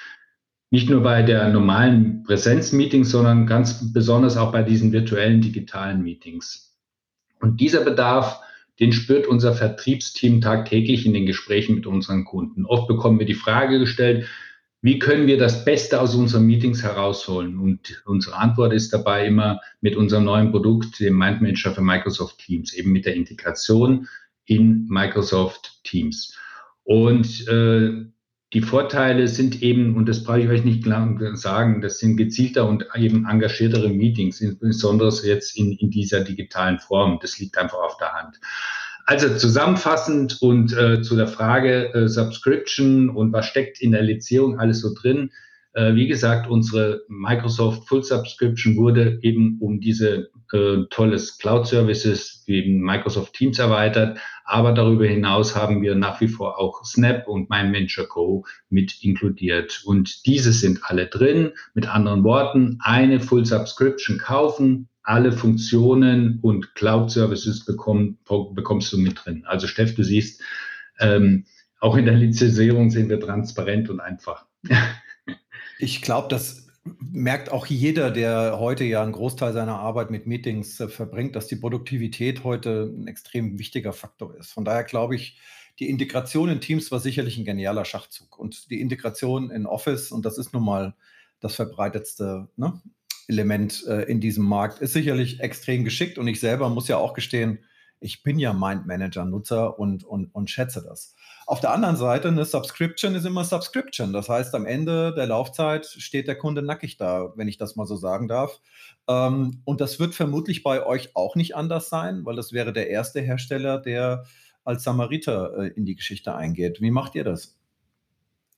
Nicht 0.71 0.89
nur 0.89 1.03
bei 1.03 1.23
der 1.23 1.49
normalen 1.51 2.23
Präsenzmeetings, 2.25 3.11
sondern 3.11 3.47
ganz 3.47 3.93
besonders 3.93 4.37
auch 4.37 4.53
bei 4.53 4.63
diesen 4.63 4.93
virtuellen 4.93 5.41
digitalen 5.41 6.03
Meetings. 6.03 6.77
Und 7.41 7.61
dieser 7.61 7.85
Bedarf 7.85 8.41
den 8.81 8.93
spürt 8.93 9.27
unser 9.27 9.55
Vertriebsteam 9.55 10.41
tagtäglich 10.41 11.07
in 11.07 11.13
den 11.13 11.27
Gesprächen 11.27 11.75
mit 11.75 11.87
unseren 11.87 12.25
Kunden. 12.25 12.65
Oft 12.65 12.89
bekommen 12.89 13.19
wir 13.19 13.27
die 13.27 13.35
Frage 13.35 13.79
gestellt, 13.79 14.27
wie 14.81 14.99
können 14.99 15.29
wir 15.29 15.39
das 15.39 15.65
Beste 15.65 16.01
aus 16.01 16.17
unseren 16.17 16.45
Meetings 16.47 16.83
herausholen? 16.83 17.61
Und 17.61 18.03
unsere 18.05 18.37
Antwort 18.37 18.73
ist 18.73 18.93
dabei 18.93 19.27
immer 19.27 19.61
mit 19.81 19.95
unserem 19.95 20.25
neuen 20.25 20.51
Produkt, 20.51 20.99
dem 20.99 21.17
Mind 21.17 21.41
Manager 21.41 21.73
für 21.73 21.83
Microsoft 21.83 22.39
Teams, 22.39 22.73
eben 22.73 22.91
mit 22.91 23.07
der 23.07 23.15
Integration 23.15 24.09
in 24.47 24.87
Microsoft 24.89 25.81
Teams. 25.85 26.37
Und 26.85 27.47
äh, 27.49 28.07
die 28.53 28.61
Vorteile 28.61 29.29
sind 29.29 29.63
eben, 29.63 29.97
und 29.97 30.09
das 30.09 30.25
brauche 30.25 30.41
ich 30.41 30.49
euch 30.49 30.65
nicht 30.65 30.85
sagen, 31.35 31.81
das 31.81 31.99
sind 31.99 32.17
gezielter 32.17 32.69
und 32.69 32.87
eben 32.95 33.27
engagiertere 33.27 33.89
Meetings, 33.89 34.41
insbesondere 34.43 35.11
jetzt 35.25 35.57
in, 35.57 35.73
in 35.73 35.91
dieser 35.91 36.21
digitalen 36.21 36.79
Form. 36.79 37.19
Das 37.23 37.39
liegt 37.39 37.57
einfach 37.57 37.79
auf 37.79 37.97
der 37.97 38.13
Hand. 38.13 38.39
Also 39.07 39.35
zusammenfassend 39.37 40.41
und 40.43 40.77
äh, 40.77 41.03
zu 41.03 41.17
der 41.17 41.27
Frage 41.29 41.93
äh, 41.95 42.09
Subscription 42.09 43.09
und 43.09 43.33
was 43.33 43.47
steckt 43.47 43.81
in 43.81 43.93
der 43.93 44.03
Lizierung 44.03 44.61
alles 44.61 44.81
so 44.81 44.95
drin. 44.95 45.31
Äh, 45.73 45.95
wie 45.95 46.07
gesagt, 46.07 46.49
unsere 46.49 47.03
Microsoft 47.09 47.89
Full 47.89 48.05
Subscription 48.05 48.77
wurde 48.77 49.19
eben 49.23 49.59
um 49.61 49.81
diese 49.81 50.31
äh, 50.53 50.85
tolles 50.91 51.39
Cloud 51.39 51.67
Services 51.67 52.43
wie 52.47 52.69
Microsoft 52.69 53.35
Teams 53.35 53.59
erweitert. 53.59 54.19
Aber 54.45 54.73
darüber 54.73 55.07
hinaus 55.07 55.57
haben 55.57 55.83
wir 55.83 55.95
nach 55.95 56.21
wie 56.21 56.29
vor 56.29 56.59
auch 56.59 56.85
Snap 56.85 57.27
und 57.27 57.49
MyManager 57.51 58.07
mit 58.69 59.03
inkludiert. 59.03 59.83
Und 59.85 60.27
diese 60.27 60.53
sind 60.53 60.81
alle 60.85 61.07
drin. 61.07 61.53
Mit 61.75 61.89
anderen 61.89 62.25
Worten, 62.25 62.79
eine 62.81 63.21
Full 63.21 63.47
Subscription 63.47 64.19
kaufen, 64.19 64.89
alle 65.03 65.33
Funktionen 65.33 66.39
und 66.43 66.75
Cloud 66.75 67.11
Services 67.11 67.65
bekommen, 67.65 68.19
bekommst 68.55 68.93
du 68.93 68.99
mit 68.99 69.25
drin. 69.25 69.45
Also 69.47 69.67
Steff, 69.67 69.95
du 69.95 70.05
siehst, 70.05 70.43
ähm, 71.01 71.45
auch 71.81 71.97
in 71.97 72.05
der 72.05 72.15
Lizenzierung 72.15 72.91
sind 72.91 73.09
wir 73.09 73.21
transparent 73.21 73.91
und 73.91 74.01
einfach. 74.01 74.47
Ich 75.79 76.01
glaube, 76.01 76.29
das 76.29 76.69
merkt 76.85 77.51
auch 77.51 77.67
jeder, 77.67 78.11
der 78.11 78.59
heute 78.59 78.85
ja 78.85 79.03
einen 79.03 79.13
Großteil 79.13 79.53
seiner 79.53 79.79
Arbeit 79.79 80.11
mit 80.11 80.27
Meetings 80.27 80.81
äh, 80.81 80.89
verbringt, 80.89 81.37
dass 81.37 81.47
die 81.47 81.57
Produktivität 81.57 82.45
heute 82.45 82.93
ein 82.95 83.07
extrem 83.07 83.59
wichtiger 83.59 83.93
Faktor 83.93 84.37
ist. 84.37 84.53
Von 84.53 84.65
daher 84.65 84.85
glaube 84.85 85.15
ich, 85.15 85.39
die 85.79 85.89
Integration 85.89 86.49
in 86.49 86.61
Teams 86.61 86.91
war 86.91 87.01
sicherlich 87.01 87.39
ein 87.39 87.45
genialer 87.45 87.85
Schachzug. 87.85 88.39
Und 88.39 88.71
die 88.71 88.81
Integration 88.81 89.51
in 89.51 89.67
Office, 89.67 90.13
und 90.13 90.25
das 90.27 90.39
ist 90.39 90.53
nun 90.53 90.65
mal 90.65 90.95
das 91.41 91.55
verbreitetste 91.55 92.49
ne, 92.57 92.81
Element 93.29 93.85
äh, 93.87 94.03
in 94.03 94.21
diesem 94.21 94.45
Markt, 94.45 94.81
ist 94.81 94.93
sicherlich 94.93 95.41
extrem 95.41 95.85
geschickt. 95.85 96.19
Und 96.19 96.29
ich 96.29 96.41
selber 96.41 96.69
muss 96.69 96.89
ja 96.89 96.99
auch 96.99 97.15
gestehen, 97.15 97.61
ich 98.01 98.23
bin 98.23 98.39
ja 98.39 98.53
Mind 98.53 98.87
Manager 98.87 99.25
Nutzer 99.25 99.79
und, 99.79 100.05
und, 100.05 100.35
und 100.35 100.51
schätze 100.51 100.83
das. 100.83 101.15
Auf 101.53 101.61
der 101.61 101.75
anderen 101.75 101.97
Seite, 101.97 102.29
eine 102.29 102.47
Subscription 102.47 103.15
ist 103.15 103.27
immer 103.27 103.45
Subscription. 103.45 104.15
Das 104.15 104.31
heißt, 104.31 104.55
am 104.55 104.65
Ende 104.65 105.13
der 105.15 105.27
Laufzeit 105.27 105.85
steht 105.85 106.27
der 106.27 106.37
Kunde 106.37 106.63
nackig 106.63 106.97
da, 106.97 107.35
wenn 107.37 107.47
ich 107.47 107.59
das 107.59 107.77
mal 107.77 107.85
so 107.85 107.95
sagen 107.95 108.27
darf. 108.27 108.59
Ähm, 109.07 109.61
und 109.67 109.83
das 109.83 110.01
wird 110.01 110.15
vermutlich 110.15 110.63
bei 110.63 110.87
euch 110.87 111.15
auch 111.15 111.37
nicht 111.37 111.55
anders 111.55 111.91
sein, 111.91 112.25
weil 112.25 112.37
das 112.37 112.55
wäre 112.55 112.73
der 112.73 112.89
erste 112.89 113.21
Hersteller, 113.21 113.77
der 113.77 114.25
als 114.65 114.83
Samariter 114.85 115.53
äh, 115.59 115.67
in 115.77 115.85
die 115.85 115.95
Geschichte 115.95 116.35
eingeht. 116.35 116.81
Wie 116.81 116.91
macht 116.91 117.17
ihr 117.17 117.25
das? 117.25 117.59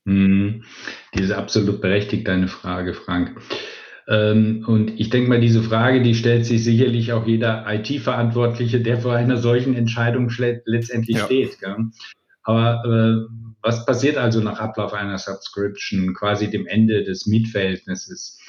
Hm, 0.05 0.63
die 1.13 1.21
ist 1.21 1.31
absolut 1.31 1.81
berechtigt, 1.81 2.29
deine 2.29 2.47
Frage, 2.47 2.93
Frank. 2.93 3.41
Ähm, 4.07 4.63
und 4.67 4.97
ich 4.97 5.09
denke 5.09 5.27
mal, 5.27 5.41
diese 5.41 5.63
Frage, 5.63 6.01
die 6.01 6.15
stellt 6.15 6.45
sich 6.45 6.63
sicherlich 6.63 7.11
auch 7.11 7.27
jeder 7.27 7.65
IT-Verantwortliche, 7.67 8.79
der 8.79 8.99
vor 8.99 9.15
einer 9.15 9.35
solchen 9.35 9.75
Entscheidung 9.75 10.31
letztendlich 10.63 11.17
ja. 11.17 11.25
steht. 11.25 11.59
Gell? 11.59 11.91
Aber 12.45 12.83
äh, 12.85 13.45
was 13.61 13.85
passiert 13.85 14.17
also 14.17 14.39
nach 14.39 14.59
Ablauf 14.59 14.93
einer 14.93 15.17
Subscription, 15.17 16.13
quasi 16.13 16.49
dem 16.49 16.67
Ende 16.67 17.03
des 17.03 17.25
Mietverhältnisses? 17.25 18.39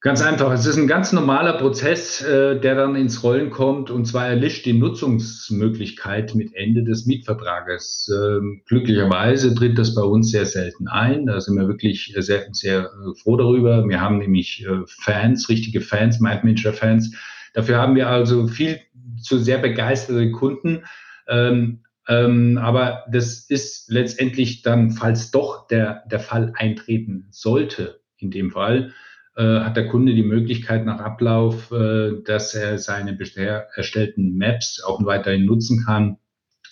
Ganz 0.00 0.22
einfach, 0.22 0.52
es 0.52 0.64
ist 0.64 0.76
ein 0.76 0.86
ganz 0.86 1.12
normaler 1.12 1.54
Prozess, 1.54 2.22
äh, 2.22 2.60
der 2.60 2.76
dann 2.76 2.94
ins 2.94 3.24
Rollen 3.24 3.50
kommt, 3.50 3.90
und 3.90 4.04
zwar 4.06 4.28
erlischt 4.28 4.64
die 4.64 4.72
Nutzungsmöglichkeit 4.72 6.36
mit 6.36 6.54
Ende 6.54 6.84
des 6.84 7.06
Mietvertrages. 7.06 8.08
Ähm, 8.12 8.62
glücklicherweise 8.66 9.56
tritt 9.56 9.76
das 9.76 9.96
bei 9.96 10.02
uns 10.02 10.30
sehr 10.30 10.46
selten 10.46 10.86
ein. 10.86 11.26
Da 11.26 11.40
sind 11.40 11.56
wir 11.56 11.66
wirklich 11.66 12.14
sehr, 12.16 12.46
sehr 12.52 12.84
äh, 12.84 13.20
froh 13.20 13.36
darüber. 13.36 13.88
Wir 13.88 14.00
haben 14.00 14.18
nämlich 14.18 14.64
äh, 14.64 14.82
Fans, 14.86 15.48
richtige 15.48 15.80
Fans, 15.80 16.20
MindManager-Fans. 16.20 17.16
Dafür 17.54 17.78
haben 17.78 17.96
wir 17.96 18.08
also 18.08 18.46
viel 18.46 18.78
zu 19.20 19.38
sehr 19.38 19.58
begeisterte 19.58 20.30
Kunden. 20.30 20.84
Ähm, 21.26 21.80
ähm, 22.08 22.58
aber 22.58 23.04
das 23.10 23.40
ist 23.48 23.90
letztendlich 23.90 24.62
dann, 24.62 24.90
falls 24.90 25.30
doch 25.30 25.66
der, 25.68 26.04
der 26.10 26.20
Fall 26.20 26.52
eintreten 26.56 27.28
sollte, 27.30 28.00
in 28.16 28.30
dem 28.30 28.50
Fall, 28.50 28.92
äh, 29.36 29.60
hat 29.60 29.76
der 29.76 29.88
Kunde 29.88 30.14
die 30.14 30.22
Möglichkeit 30.22 30.84
nach 30.86 31.00
Ablauf, 31.00 31.70
äh, 31.70 32.22
dass 32.24 32.54
er 32.54 32.78
seine 32.78 33.12
bisher 33.12 33.68
erstellten 33.74 34.36
Maps 34.36 34.82
auch 34.82 35.04
weiterhin 35.04 35.44
nutzen 35.44 35.84
kann, 35.84 36.16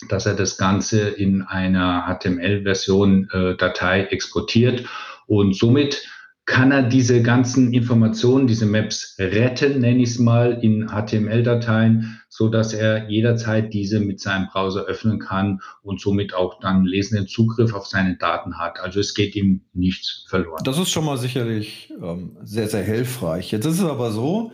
dass 0.09 0.25
er 0.25 0.33
das 0.33 0.57
Ganze 0.57 1.07
in 1.07 1.43
einer 1.43 2.05
HTML-Version 2.07 3.29
äh, 3.31 3.55
Datei 3.55 4.05
exportiert 4.05 4.85
und 5.27 5.55
somit 5.55 6.07
kann 6.47 6.71
er 6.71 6.81
diese 6.81 7.21
ganzen 7.21 7.73
Informationen, 7.73 8.47
diese 8.47 8.65
Maps 8.65 9.17
retten, 9.19 9.81
nenne 9.81 10.01
ich 10.01 10.11
es 10.11 10.19
mal, 10.19 10.57
in 10.63 10.87
HTML-Dateien, 10.87 12.21
so 12.29 12.47
dass 12.47 12.73
er 12.73 13.09
jederzeit 13.09 13.73
diese 13.73 13.99
mit 13.99 14.21
seinem 14.21 14.47
Browser 14.47 14.85
öffnen 14.85 15.19
kann 15.19 15.59
und 15.83 15.99
somit 15.99 16.33
auch 16.33 16.61
dann 16.61 16.85
lesenden 16.85 17.27
Zugriff 17.27 17.73
auf 17.73 17.85
seine 17.85 18.15
Daten 18.15 18.57
hat. 18.57 18.79
Also 18.79 19.01
es 19.01 19.13
geht 19.13 19.35
ihm 19.35 19.65
nichts 19.73 20.25
verloren. 20.29 20.61
Das 20.63 20.79
ist 20.79 20.89
schon 20.89 21.03
mal 21.03 21.17
sicherlich 21.17 21.93
ähm, 22.01 22.37
sehr, 22.43 22.69
sehr 22.69 22.83
hilfreich. 22.83 23.51
Jetzt 23.51 23.65
ist 23.65 23.79
es 23.79 23.85
aber 23.85 24.11
so, 24.11 24.53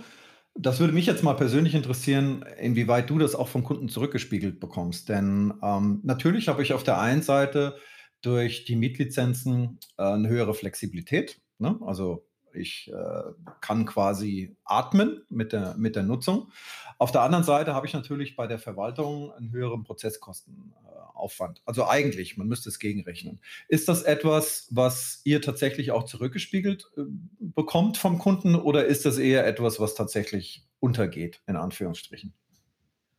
das 0.55 0.79
würde 0.79 0.93
mich 0.93 1.05
jetzt 1.05 1.23
mal 1.23 1.35
persönlich 1.35 1.75
interessieren, 1.75 2.43
inwieweit 2.59 3.07
du 3.11 3.19
das 3.19 3.35
auch 3.35 3.47
vom 3.47 3.63
Kunden 3.63 3.87
zurückgespiegelt 3.87 4.59
bekommst. 4.59 5.09
Denn 5.09 5.53
ähm, 5.61 5.99
natürlich 6.03 6.47
habe 6.47 6.63
ich 6.63 6.73
auf 6.73 6.83
der 6.83 6.99
einen 6.99 7.21
Seite 7.21 7.75
durch 8.23 8.65
die 8.65 8.77
Mietlizenzen 8.77 9.77
äh, 9.99 10.03
eine 10.03 10.29
höhere 10.29 10.55
Flexibilität. 10.55 11.42
Ne? 11.63 11.79
Also 11.85 12.25
ich 12.53 12.91
äh, 12.93 13.31
kann 13.61 13.85
quasi 13.85 14.55
atmen 14.65 15.23
mit 15.29 15.53
der, 15.53 15.75
mit 15.75 15.95
der 15.95 16.03
Nutzung. 16.03 16.51
Auf 16.99 17.11
der 17.11 17.21
anderen 17.21 17.43
Seite 17.43 17.73
habe 17.73 17.87
ich 17.87 17.93
natürlich 17.93 18.35
bei 18.35 18.45
der 18.45 18.59
Verwaltung 18.59 19.31
einen 19.31 19.51
höheren 19.51 19.83
Prozesskostenaufwand. 19.83 21.61
also 21.65 21.87
eigentlich, 21.87 22.37
man 22.37 22.47
müsste 22.47 22.69
es 22.69 22.79
gegenrechnen. 22.79 23.39
Ist 23.69 23.87
das 23.87 24.03
etwas, 24.03 24.67
was 24.71 25.21
ihr 25.23 25.41
tatsächlich 25.41 25.91
auch 25.91 26.03
zurückgespiegelt 26.03 26.91
äh, 26.97 27.01
bekommt 27.39 27.97
vom 27.97 28.19
Kunden 28.19 28.55
oder 28.55 28.85
ist 28.85 29.05
das 29.05 29.17
eher 29.17 29.47
etwas, 29.47 29.79
was 29.79 29.95
tatsächlich 29.95 30.67
untergeht, 30.79 31.41
in 31.47 31.55
Anführungsstrichen? 31.55 32.33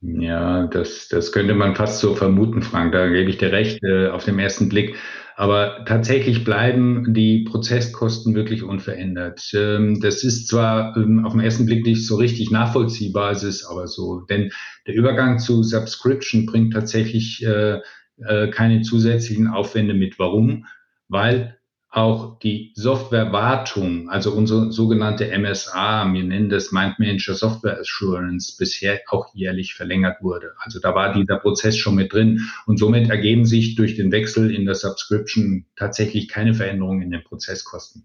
Ja, 0.06 0.66
das, 0.66 1.08
das 1.08 1.32
könnte 1.32 1.54
man 1.54 1.76
fast 1.76 2.00
so 2.00 2.14
vermuten, 2.14 2.62
Frank. 2.62 2.92
Da 2.92 3.08
gebe 3.08 3.30
ich 3.30 3.38
dir 3.38 3.52
recht 3.52 3.82
äh, 3.82 4.08
auf 4.08 4.25
den 4.25 4.38
ersten 4.38 4.68
Blick. 4.68 4.96
Aber 5.34 5.84
tatsächlich 5.87 6.44
bleiben 6.44 7.14
die 7.14 7.44
Prozesskosten 7.44 8.34
wirklich 8.34 8.62
unverändert. 8.62 9.50
Ähm, 9.54 10.00
das 10.00 10.23
ist 10.23 10.49
zwar 10.49 10.94
ähm, 10.96 11.25
auf 11.25 11.32
den 11.32 11.40
ersten 11.40 11.64
Blick 11.64 11.87
nicht 11.87 12.06
so 12.06 12.16
richtig 12.16 12.50
nachvollziehbar, 12.50 13.32
es 13.32 13.42
ist 13.44 13.64
aber 13.64 13.87
so. 13.87 14.20
Denn 14.28 14.52
der 14.87 14.94
Übergang 14.94 15.38
zu 15.38 15.62
Subscription 15.62 16.44
bringt 16.44 16.75
tatsächlich 16.75 17.42
äh, 17.42 17.80
äh, 18.18 18.49
keine 18.50 18.82
zusätzlichen 18.82 19.49
Aufwände 19.49 19.94
mit. 19.94 20.18
Warum? 20.18 20.66
Weil 21.08 21.56
auch 21.95 22.41
die 22.41 22.73
Softwarewartung, 22.75 24.09
also 24.11 24.33
unsere 24.33 24.73
sogenannte 24.73 25.27
MSA, 25.39 26.13
wir 26.13 26.25
nennen 26.25 26.49
das 26.49 26.73
Mind 26.73 26.99
Manager 26.99 27.35
Software 27.35 27.79
Assurance, 27.79 28.57
bisher 28.59 29.01
auch 29.09 29.33
jährlich 29.33 29.75
verlängert 29.75 30.21
wurde. 30.21 30.55
Also 30.59 30.81
da 30.81 30.93
war 30.97 31.15
dieser 31.15 31.39
Prozess 31.39 31.77
schon 31.77 31.95
mit 31.95 32.13
drin 32.13 32.51
und 32.67 32.79
somit 32.79 33.11
ergeben 33.11 33.47
sich 33.47 33.77
durch 33.77 33.95
den 33.95 34.11
Wechsel 34.11 34.53
in 34.53 34.65
der 34.65 34.75
Subscription 34.75 35.67
tatsächlich 35.77 36.27
keine 36.29 36.53
Veränderungen 36.53 37.03
in 37.03 37.13
den 37.13 37.23
Prozesskosten. 37.23 38.05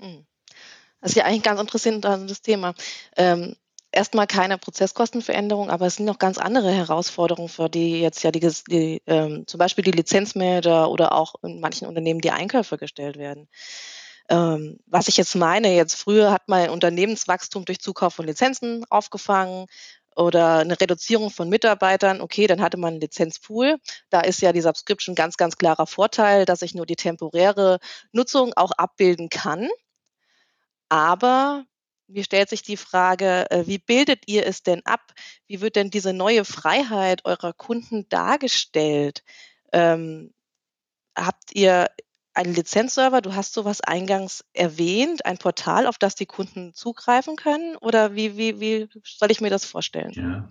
Hm. 0.00 0.26
Das 1.00 1.12
ist 1.12 1.16
ja 1.16 1.24
eigentlich 1.24 1.44
ganz 1.44 1.60
interessant, 1.60 2.04
das 2.04 2.42
Thema. 2.42 2.74
Ähm, 3.16 3.54
erstmal 3.98 4.28
keine 4.28 4.58
Prozesskostenveränderung, 4.58 5.70
aber 5.70 5.86
es 5.86 5.96
sind 5.96 6.06
noch 6.06 6.20
ganz 6.20 6.38
andere 6.38 6.70
Herausforderungen, 6.70 7.48
für 7.48 7.68
die 7.68 8.00
jetzt 8.00 8.22
ja 8.22 8.30
die, 8.30 8.48
die 8.68 9.02
ähm, 9.06 9.44
zum 9.48 9.58
Beispiel 9.58 9.82
die 9.82 9.90
Lizenzmanager 9.90 10.88
oder 10.88 11.12
auch 11.12 11.34
in 11.42 11.58
manchen 11.60 11.88
Unternehmen 11.88 12.20
die 12.20 12.30
Einkäufer 12.30 12.78
gestellt 12.78 13.18
werden. 13.18 13.48
Ähm, 14.30 14.78
was 14.86 15.08
ich 15.08 15.16
jetzt 15.16 15.34
meine, 15.34 15.74
jetzt 15.74 15.96
früher 15.96 16.30
hat 16.30 16.48
man 16.48 16.70
Unternehmenswachstum 16.70 17.64
durch 17.64 17.80
Zukauf 17.80 18.14
von 18.14 18.26
Lizenzen 18.26 18.84
aufgefangen 18.88 19.66
oder 20.14 20.58
eine 20.58 20.80
Reduzierung 20.80 21.30
von 21.30 21.48
Mitarbeitern, 21.48 22.20
okay, 22.20 22.46
dann 22.46 22.60
hatte 22.60 22.76
man 22.76 22.94
einen 22.94 23.00
Lizenzpool. 23.00 23.78
Da 24.10 24.20
ist 24.20 24.40
ja 24.42 24.52
die 24.52 24.60
Subscription 24.60 25.16
ganz, 25.16 25.36
ganz 25.36 25.56
klarer 25.56 25.88
Vorteil, 25.88 26.44
dass 26.44 26.62
ich 26.62 26.74
nur 26.74 26.86
die 26.86 26.96
temporäre 26.96 27.80
Nutzung 28.12 28.52
auch 28.54 28.72
abbilden 28.72 29.28
kann. 29.28 29.68
Aber 30.88 31.64
mir 32.08 32.24
stellt 32.24 32.48
sich 32.48 32.62
die 32.62 32.76
Frage, 32.76 33.50
äh, 33.50 33.66
wie 33.66 33.78
bildet 33.78 34.24
ihr 34.26 34.46
es 34.46 34.62
denn 34.62 34.84
ab? 34.86 35.12
Wie 35.46 35.60
wird 35.60 35.76
denn 35.76 35.90
diese 35.90 36.12
neue 36.12 36.44
Freiheit 36.44 37.24
eurer 37.24 37.52
Kunden 37.52 38.08
dargestellt? 38.08 39.22
Ähm, 39.72 40.32
habt 41.16 41.54
ihr 41.54 41.88
einen 42.38 42.54
Lizenzserver? 42.54 43.20
Du 43.20 43.34
hast 43.34 43.52
sowas 43.52 43.80
eingangs 43.80 44.44
erwähnt, 44.54 45.26
ein 45.26 45.38
Portal, 45.38 45.86
auf 45.86 45.98
das 45.98 46.14
die 46.14 46.26
Kunden 46.26 46.72
zugreifen 46.72 47.36
können? 47.36 47.76
Oder 47.76 48.14
wie, 48.14 48.38
wie, 48.38 48.60
wie 48.60 48.88
soll 49.04 49.30
ich 49.30 49.40
mir 49.40 49.50
das 49.50 49.64
vorstellen? 49.64 50.12
Ja, 50.14 50.48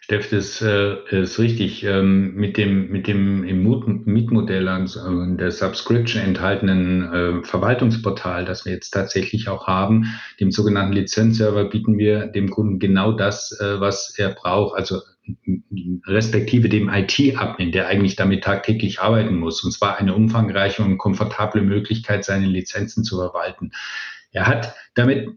Steff, 0.00 0.30
das 0.30 0.60
äh, 0.62 0.96
ist 1.10 1.38
richtig. 1.38 1.84
Ähm, 1.84 2.34
mit 2.34 2.56
dem, 2.56 2.90
mit 2.90 3.06
dem 3.06 3.44
im 3.44 3.62
Mietmodell 4.06 4.66
an 4.66 5.36
der 5.36 5.52
Subscription 5.52 6.22
enthaltenen 6.22 7.12
äh, 7.12 7.44
Verwaltungsportal, 7.44 8.44
das 8.44 8.64
wir 8.64 8.72
jetzt 8.72 8.90
tatsächlich 8.90 9.48
auch 9.48 9.66
haben, 9.66 10.06
dem 10.40 10.50
sogenannten 10.50 10.94
Lizenzserver, 10.94 11.66
bieten 11.66 11.98
wir 11.98 12.26
dem 12.26 12.50
Kunden 12.50 12.78
genau 12.78 13.12
das, 13.12 13.52
äh, 13.60 13.80
was 13.80 14.14
er 14.18 14.30
braucht. 14.30 14.76
Also 14.76 15.02
respektive 16.06 16.68
dem 16.68 16.88
IT-Admin, 16.88 17.72
der 17.72 17.88
eigentlich 17.88 18.16
damit 18.16 18.44
tagtäglich 18.44 19.00
arbeiten 19.00 19.36
muss, 19.36 19.62
und 19.64 19.72
zwar 19.72 19.98
eine 19.98 20.14
umfangreiche 20.14 20.82
und 20.82 20.98
komfortable 20.98 21.62
Möglichkeit, 21.62 22.24
seine 22.24 22.46
Lizenzen 22.46 23.04
zu 23.04 23.16
verwalten. 23.16 23.72
Er 24.32 24.46
hat 24.46 24.74
damit 24.94 25.28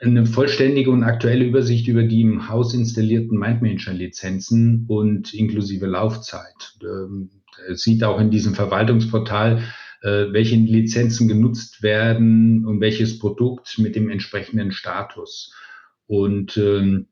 eine 0.00 0.26
vollständige 0.26 0.90
und 0.90 1.04
aktuelle 1.04 1.44
Übersicht 1.44 1.86
über 1.86 2.02
die 2.02 2.22
im 2.22 2.48
Haus 2.48 2.74
installierten 2.74 3.38
MindManager-Lizenzen 3.38 4.86
und 4.88 5.32
inklusive 5.32 5.86
Laufzeit. 5.86 6.74
Ähm, 6.82 7.30
er 7.68 7.76
sieht 7.76 8.02
auch 8.02 8.20
in 8.20 8.30
diesem 8.30 8.54
Verwaltungsportal, 8.54 9.62
äh, 10.02 10.32
welche 10.32 10.56
Lizenzen 10.56 11.28
genutzt 11.28 11.82
werden 11.82 12.66
und 12.66 12.80
welches 12.80 13.18
Produkt 13.18 13.78
mit 13.78 13.94
dem 13.94 14.10
entsprechenden 14.10 14.72
Status. 14.72 15.54
Und 16.06 16.56
ähm, 16.56 17.06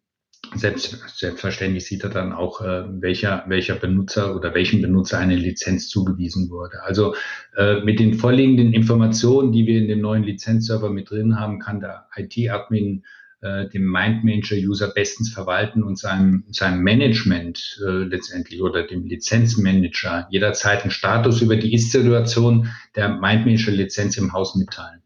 selbst, 0.54 0.98
selbstverständlich 1.16 1.86
sieht 1.86 2.02
er 2.02 2.10
dann 2.10 2.32
auch, 2.32 2.60
äh, 2.60 2.84
welcher, 3.00 3.44
welcher 3.46 3.76
Benutzer 3.76 4.34
oder 4.34 4.54
welchem 4.54 4.82
Benutzer 4.82 5.18
eine 5.18 5.36
Lizenz 5.36 5.88
zugewiesen 5.88 6.50
wurde. 6.50 6.82
Also 6.82 7.14
äh, 7.56 7.80
mit 7.80 8.00
den 8.00 8.14
vorliegenden 8.14 8.72
Informationen, 8.72 9.52
die 9.52 9.66
wir 9.66 9.78
in 9.78 9.88
dem 9.88 10.00
neuen 10.00 10.24
Lizenzserver 10.24 10.90
mit 10.90 11.10
drin 11.10 11.38
haben, 11.38 11.60
kann 11.60 11.80
der 11.80 12.08
IT-Admin 12.16 13.04
äh, 13.42 13.68
den 13.68 13.84
MindManager-User 13.84 14.88
bestens 14.88 15.32
verwalten 15.32 15.82
und 15.82 15.98
seinem, 15.98 16.44
seinem 16.50 16.82
Management 16.82 17.80
äh, 17.86 18.04
letztendlich 18.04 18.60
oder 18.60 18.82
dem 18.82 19.06
Lizenzmanager 19.06 20.26
jederzeit 20.30 20.82
einen 20.82 20.90
Status 20.90 21.40
über 21.40 21.56
die 21.56 21.72
Ist-Situation 21.72 22.68
der 22.96 23.08
MindManager-Lizenz 23.08 24.16
im 24.16 24.32
Haus 24.32 24.56
mitteilen. 24.56 25.00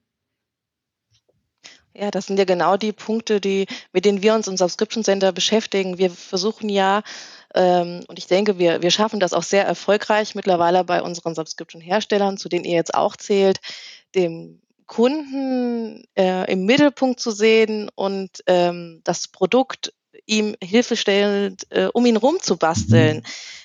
Ja, 1.96 2.10
das 2.10 2.26
sind 2.26 2.38
ja 2.38 2.44
genau 2.44 2.76
die 2.76 2.92
Punkte, 2.92 3.40
die, 3.40 3.66
mit 3.92 4.04
denen 4.04 4.20
wir 4.20 4.34
uns 4.34 4.48
im 4.48 4.56
Subscription 4.56 5.04
Center 5.04 5.30
beschäftigen. 5.30 5.96
Wir 5.96 6.10
versuchen 6.10 6.68
ja, 6.68 7.02
ähm, 7.54 8.00
und 8.08 8.18
ich 8.18 8.26
denke, 8.26 8.58
wir, 8.58 8.82
wir 8.82 8.90
schaffen 8.90 9.20
das 9.20 9.32
auch 9.32 9.44
sehr 9.44 9.64
erfolgreich 9.64 10.34
mittlerweile 10.34 10.82
bei 10.82 11.02
unseren 11.02 11.36
Subscription-Herstellern, 11.36 12.36
zu 12.36 12.48
denen 12.48 12.64
ihr 12.64 12.74
jetzt 12.74 12.94
auch 12.94 13.16
zählt, 13.16 13.60
dem 14.16 14.60
Kunden 14.86 16.04
äh, 16.16 16.50
im 16.50 16.64
Mittelpunkt 16.66 17.20
zu 17.20 17.30
sehen 17.30 17.88
und 17.94 18.42
ähm, 18.46 19.00
das 19.04 19.28
Produkt 19.28 19.92
ihm 20.26 20.56
hilfestellend, 20.62 21.66
äh, 21.70 21.88
um 21.92 22.06
ihn 22.06 22.16
rumzubasteln. 22.16 23.18
Mhm. 23.18 23.22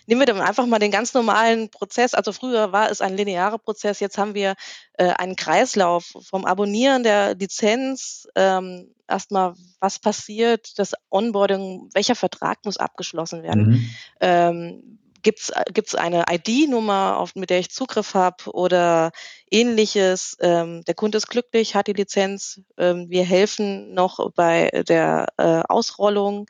Nehmen 0.08 0.22
wir 0.22 0.26
dann 0.26 0.42
einfach 0.42 0.66
mal 0.66 0.80
den 0.80 0.92
ganz 0.92 1.14
normalen 1.14 1.70
Prozess. 1.70 2.14
Also 2.14 2.32
früher 2.32 2.72
war 2.72 2.90
es 2.90 3.02
ein 3.02 3.16
linearer 3.16 3.60
Prozess, 3.60 4.00
jetzt 4.00 4.18
haben 4.18 4.34
wir 4.34 4.56
äh, 4.94 5.10
einen 5.10 5.36
Kreislauf 5.36 6.14
vom 6.22 6.46
Abonnieren 6.46 7.04
der 7.04 7.36
Lizenz, 7.36 8.28
ähm, 8.36 8.94
erstmal, 9.08 9.54
was 9.80 10.00
passiert, 10.00 10.78
das 10.80 10.94
Onboarding, 11.10 11.90
welcher 11.94 12.16
Vertrag 12.16 12.66
muss 12.66 12.78
abgeschlossen 12.78 13.44
werden. 13.44 13.70
Mhm. 13.70 13.90
Ähm, 14.22 14.99
gibt 15.22 15.40
es 15.40 15.94
äh, 15.94 15.98
eine 15.98 16.26
ID-Nummer, 16.30 17.26
mit 17.36 17.50
der 17.50 17.60
ich 17.60 17.72
Zugriff 17.72 18.14
habe 18.14 18.52
oder 18.52 19.12
ähnliches. 19.52 20.38
Ähm, 20.40 20.84
der 20.86 20.96
Kunde 20.96 21.18
ist 21.18 21.28
glücklich, 21.28 21.76
hat 21.76 21.88
die 21.88 21.94
Lizenz. 21.94 22.62
Ähm, 22.78 23.10
wir 23.10 23.24
helfen 23.24 23.94
noch 23.94 24.32
bei 24.34 24.70
der 24.88 25.28
äh, 25.38 25.62
Ausrollung. 25.68 26.46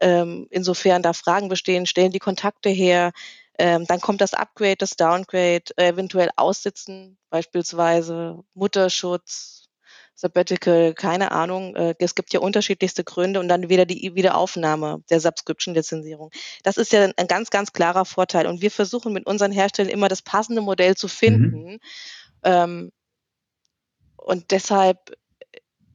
Ähm, 0.00 0.46
insofern 0.50 1.02
da 1.02 1.12
Fragen 1.12 1.48
bestehen, 1.48 1.86
stellen 1.86 2.12
die 2.12 2.18
Kontakte 2.18 2.70
her. 2.70 3.12
Ähm, 3.58 3.86
dann 3.86 4.00
kommt 4.00 4.20
das 4.20 4.34
Upgrade, 4.34 4.76
das 4.76 4.96
Downgrade, 4.96 5.64
eventuell 5.76 6.30
Aussitzen, 6.36 7.18
beispielsweise 7.30 8.42
Mutterschutz, 8.54 9.61
Sabbatical, 10.14 10.94
keine 10.94 11.32
Ahnung. 11.32 11.74
Äh, 11.74 11.94
es 11.98 12.14
gibt 12.14 12.32
ja 12.32 12.40
unterschiedlichste 12.40 13.04
Gründe 13.04 13.40
und 13.40 13.48
dann 13.48 13.68
wieder 13.68 13.86
die 13.86 14.14
Wiederaufnahme 14.14 15.02
der 15.10 15.20
Subscription-Lizenzierung. 15.20 16.30
Das 16.62 16.76
ist 16.76 16.92
ja 16.92 17.10
ein 17.16 17.26
ganz, 17.26 17.50
ganz 17.50 17.72
klarer 17.72 18.04
Vorteil. 18.04 18.46
Und 18.46 18.62
wir 18.62 18.70
versuchen 18.70 19.12
mit 19.12 19.26
unseren 19.26 19.52
Herstellern 19.52 19.90
immer 19.90 20.08
das 20.08 20.22
passende 20.22 20.62
Modell 20.62 20.96
zu 20.96 21.08
finden. 21.08 21.72
Mhm. 21.72 21.80
Ähm, 22.44 22.92
und 24.16 24.50
deshalb, 24.50 25.16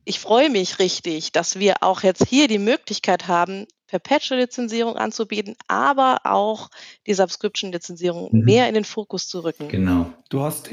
ich 0.04 0.20
freue 0.20 0.50
mich 0.50 0.80
richtig, 0.80 1.32
dass 1.32 1.60
wir 1.60 1.84
auch 1.84 2.04
jetzt 2.04 2.28
hier 2.28 2.48
die 2.48 2.60
Möglichkeit 2.60 3.28
haben, 3.28 3.68
Perpetual-Lizenzierung 3.88 4.98
anzubieten, 4.98 5.56
aber 5.68 6.20
auch 6.26 6.70
die 7.06 7.14
Subscription-Lizenzierung 7.14 8.30
mhm. 8.32 8.44
mehr 8.44 8.68
in 8.68 8.74
den 8.74 8.84
Fokus 8.84 9.28
zu 9.28 9.44
rücken. 9.44 9.70
Genau. 9.70 10.12
Du 10.30 10.42
hast 10.42 10.70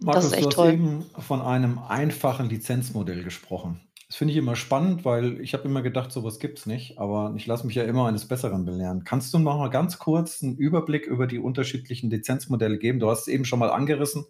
Markus, 0.00 0.30
du 0.30 0.36
hast 0.36 0.52
toll. 0.52 0.72
eben 0.72 1.06
von 1.18 1.40
einem 1.40 1.78
einfachen 1.78 2.48
Lizenzmodell 2.48 3.24
gesprochen. 3.24 3.80
Das 4.08 4.16
finde 4.16 4.32
ich 4.32 4.38
immer 4.38 4.56
spannend, 4.56 5.04
weil 5.04 5.38
ich 5.40 5.52
habe 5.52 5.68
immer 5.68 5.82
gedacht, 5.82 6.12
sowas 6.12 6.38
gibt 6.38 6.58
es 6.58 6.66
nicht, 6.66 6.98
aber 6.98 7.34
ich 7.36 7.46
lasse 7.46 7.66
mich 7.66 7.76
ja 7.76 7.84
immer 7.84 8.08
eines 8.08 8.26
Besseren 8.26 8.64
belehren. 8.64 9.04
Kannst 9.04 9.34
du 9.34 9.38
noch 9.38 9.58
mal 9.58 9.68
ganz 9.68 9.98
kurz 9.98 10.42
einen 10.42 10.56
Überblick 10.56 11.06
über 11.06 11.26
die 11.26 11.38
unterschiedlichen 11.38 12.08
Lizenzmodelle 12.08 12.78
geben? 12.78 13.00
Du 13.00 13.10
hast 13.10 13.22
es 13.22 13.28
eben 13.28 13.44
schon 13.44 13.58
mal 13.58 13.70
angerissen, 13.70 14.24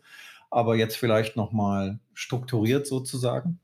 aber 0.50 0.74
jetzt 0.74 0.96
vielleicht 0.96 1.37
noch 1.37 1.52
mal 1.52 2.00
strukturiert 2.12 2.88
sozusagen. 2.88 3.61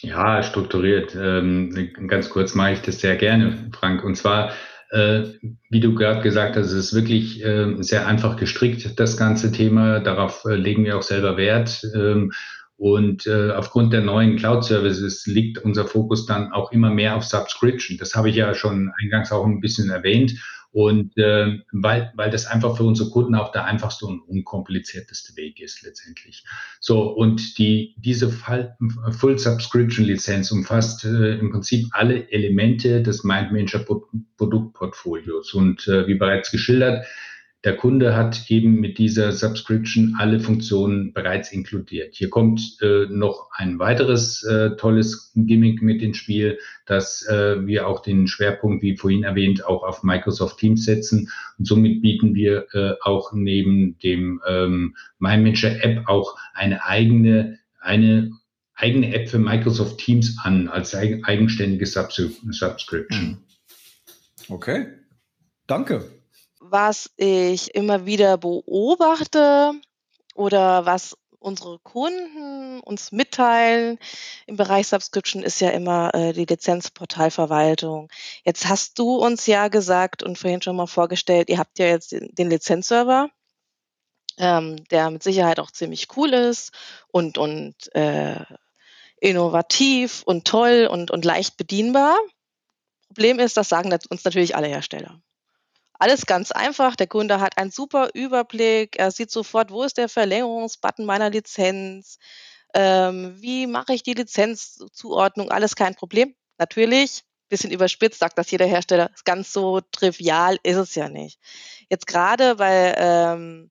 Ja, 0.00 0.42
strukturiert. 0.42 1.14
Ähm, 1.14 1.92
ganz 2.08 2.30
kurz 2.30 2.54
mache 2.54 2.72
ich 2.72 2.80
das 2.80 3.00
sehr 3.00 3.16
gerne, 3.16 3.70
Frank. 3.78 4.02
Und 4.04 4.16
zwar 4.16 4.52
wie 4.92 5.80
du 5.80 5.94
gerade 5.94 6.20
gesagt 6.20 6.56
hast, 6.56 6.66
es 6.66 6.72
ist 6.72 6.94
wirklich 6.94 7.42
äh, 7.42 7.76
sehr 7.80 8.06
einfach 8.06 8.36
gestrickt, 8.36 9.00
das 9.00 9.16
ganze 9.16 9.50
Thema. 9.50 10.00
Darauf 10.00 10.44
äh, 10.44 10.54
legen 10.54 10.84
wir 10.84 10.98
auch 10.98 11.02
selber 11.02 11.36
Wert. 11.36 11.82
Ähm, 11.94 12.30
und 12.76 13.26
äh, 13.26 13.52
aufgrund 13.52 13.92
der 13.92 14.00
neuen 14.00 14.36
Cloud-Services 14.36 15.26
liegt 15.26 15.58
unser 15.58 15.86
Fokus 15.86 16.26
dann 16.26 16.52
auch 16.52 16.72
immer 16.72 16.90
mehr 16.90 17.16
auf 17.16 17.24
Subscription. 17.24 17.96
Das 17.96 18.14
habe 18.14 18.28
ich 18.28 18.36
ja 18.36 18.54
schon 18.54 18.92
eingangs 19.00 19.30
auch 19.30 19.46
ein 19.46 19.60
bisschen 19.60 19.88
erwähnt. 19.88 20.34
Und 20.72 21.16
äh, 21.18 21.58
weil, 21.70 22.12
weil 22.16 22.30
das 22.30 22.46
einfach 22.46 22.78
für 22.78 22.84
unsere 22.84 23.10
Kunden 23.10 23.34
auch 23.34 23.52
der 23.52 23.66
einfachste 23.66 24.06
und 24.06 24.20
unkomplizierteste 24.20 25.36
Weg 25.36 25.60
ist 25.60 25.82
letztendlich. 25.82 26.44
So, 26.80 27.02
und 27.02 27.58
die, 27.58 27.94
diese 27.98 28.30
Full 28.30 29.38
Subscription 29.38 30.06
Lizenz 30.06 30.50
umfasst 30.50 31.04
äh, 31.04 31.38
im 31.38 31.50
Prinzip 31.52 31.88
alle 31.92 32.30
Elemente 32.32 33.02
des 33.02 33.22
MindManager 33.22 33.84
Produktportfolios. 34.38 35.52
Und 35.52 35.86
äh, 35.88 36.06
wie 36.06 36.14
bereits 36.14 36.50
geschildert, 36.50 37.06
der 37.64 37.76
Kunde 37.76 38.16
hat 38.16 38.50
eben 38.50 38.80
mit 38.80 38.98
dieser 38.98 39.30
Subscription 39.30 40.16
alle 40.18 40.40
Funktionen 40.40 41.12
bereits 41.12 41.52
inkludiert. 41.52 42.14
Hier 42.14 42.28
kommt 42.28 42.60
äh, 42.80 43.06
noch 43.08 43.50
ein 43.52 43.78
weiteres 43.78 44.42
äh, 44.42 44.70
tolles 44.76 45.32
Gimmick 45.36 45.80
mit 45.80 46.02
ins 46.02 46.16
Spiel, 46.16 46.58
dass 46.86 47.24
äh, 47.26 47.64
wir 47.64 47.86
auch 47.86 48.02
den 48.02 48.26
Schwerpunkt, 48.26 48.82
wie 48.82 48.96
vorhin 48.96 49.22
erwähnt, 49.22 49.64
auch 49.64 49.84
auf 49.84 50.02
Microsoft 50.02 50.58
Teams 50.58 50.84
setzen. 50.84 51.30
Und 51.56 51.66
somit 51.66 52.02
bieten 52.02 52.34
wir 52.34 52.66
äh, 52.72 52.94
auch 53.00 53.32
neben 53.32 53.96
dem 53.98 54.40
ähm, 54.48 54.96
MyManager 55.20 55.84
App 55.84 56.08
auch 56.08 56.36
eine 56.54 56.84
eigene, 56.84 57.60
eine 57.80 58.32
eigene 58.74 59.14
App 59.14 59.28
für 59.28 59.38
Microsoft 59.38 59.98
Teams 59.98 60.36
an 60.42 60.66
als 60.66 60.96
eigenständige 60.96 61.86
Subscription. 61.86 63.38
Okay, 64.48 64.86
danke 65.68 66.02
was 66.72 67.10
ich 67.16 67.74
immer 67.74 68.06
wieder 68.06 68.38
beobachte 68.38 69.72
oder 70.34 70.86
was 70.86 71.16
unsere 71.38 71.78
Kunden 71.80 72.80
uns 72.80 73.12
mitteilen 73.12 73.98
im 74.46 74.56
Bereich 74.56 74.88
Subscription, 74.88 75.42
ist 75.42 75.60
ja 75.60 75.70
immer 75.70 76.14
äh, 76.14 76.32
die 76.32 76.46
Lizenzportalverwaltung. 76.46 78.08
Jetzt 78.44 78.68
hast 78.68 78.98
du 78.98 79.16
uns 79.16 79.46
ja 79.46 79.68
gesagt 79.68 80.22
und 80.22 80.38
vorhin 80.38 80.62
schon 80.62 80.76
mal 80.76 80.86
vorgestellt, 80.86 81.50
ihr 81.50 81.58
habt 81.58 81.78
ja 81.78 81.86
jetzt 81.86 82.12
den, 82.12 82.34
den 82.34 82.48
Lizenzserver, 82.48 83.28
ähm, 84.38 84.82
der 84.90 85.10
mit 85.10 85.22
Sicherheit 85.22 85.60
auch 85.60 85.70
ziemlich 85.70 86.08
cool 86.16 86.32
ist 86.32 86.72
und, 87.08 87.38
und 87.38 87.74
äh, 87.94 88.44
innovativ 89.20 90.22
und 90.24 90.46
toll 90.46 90.88
und, 90.90 91.10
und 91.10 91.24
leicht 91.24 91.56
bedienbar. 91.56 92.16
Problem 93.08 93.40
ist, 93.40 93.56
das 93.56 93.68
sagen 93.68 93.92
uns 94.10 94.24
natürlich 94.24 94.56
alle 94.56 94.68
Hersteller. 94.68 95.20
Alles 96.02 96.26
ganz 96.26 96.50
einfach. 96.50 96.96
Der 96.96 97.06
Kunde 97.06 97.38
hat 97.38 97.58
einen 97.58 97.70
super 97.70 98.10
Überblick. 98.12 98.98
Er 98.98 99.12
sieht 99.12 99.30
sofort, 99.30 99.70
wo 99.70 99.84
ist 99.84 99.98
der 99.98 100.08
Verlängerungsbutton 100.08 101.04
meiner 101.06 101.30
Lizenz. 101.30 102.18
Ähm, 102.74 103.36
wie 103.40 103.68
mache 103.68 103.94
ich 103.94 104.02
die 104.02 104.14
Lizenzzuordnung? 104.14 105.52
Alles 105.52 105.76
kein 105.76 105.94
Problem. 105.94 106.34
Natürlich, 106.58 107.22
bisschen 107.48 107.70
überspitzt 107.70 108.18
sagt 108.18 108.36
das 108.36 108.50
jeder 108.50 108.66
Hersteller. 108.66 109.12
Ganz 109.24 109.52
so 109.52 109.80
trivial 109.92 110.58
ist 110.64 110.76
es 110.76 110.96
ja 110.96 111.08
nicht. 111.08 111.38
Jetzt 111.88 112.08
gerade 112.08 112.56
bei 112.56 112.94
ähm, 112.96 113.70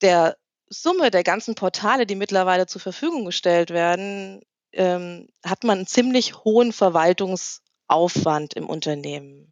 der 0.00 0.38
Summe 0.70 1.10
der 1.10 1.22
ganzen 1.22 1.54
Portale, 1.54 2.06
die 2.06 2.14
mittlerweile 2.14 2.64
zur 2.66 2.80
Verfügung 2.80 3.26
gestellt 3.26 3.68
werden, 3.68 4.40
ähm, 4.72 5.28
hat 5.44 5.64
man 5.64 5.80
einen 5.80 5.86
ziemlich 5.86 6.34
hohen 6.44 6.72
Verwaltungsaufwand 6.72 8.54
im 8.54 8.70
Unternehmen. 8.70 9.51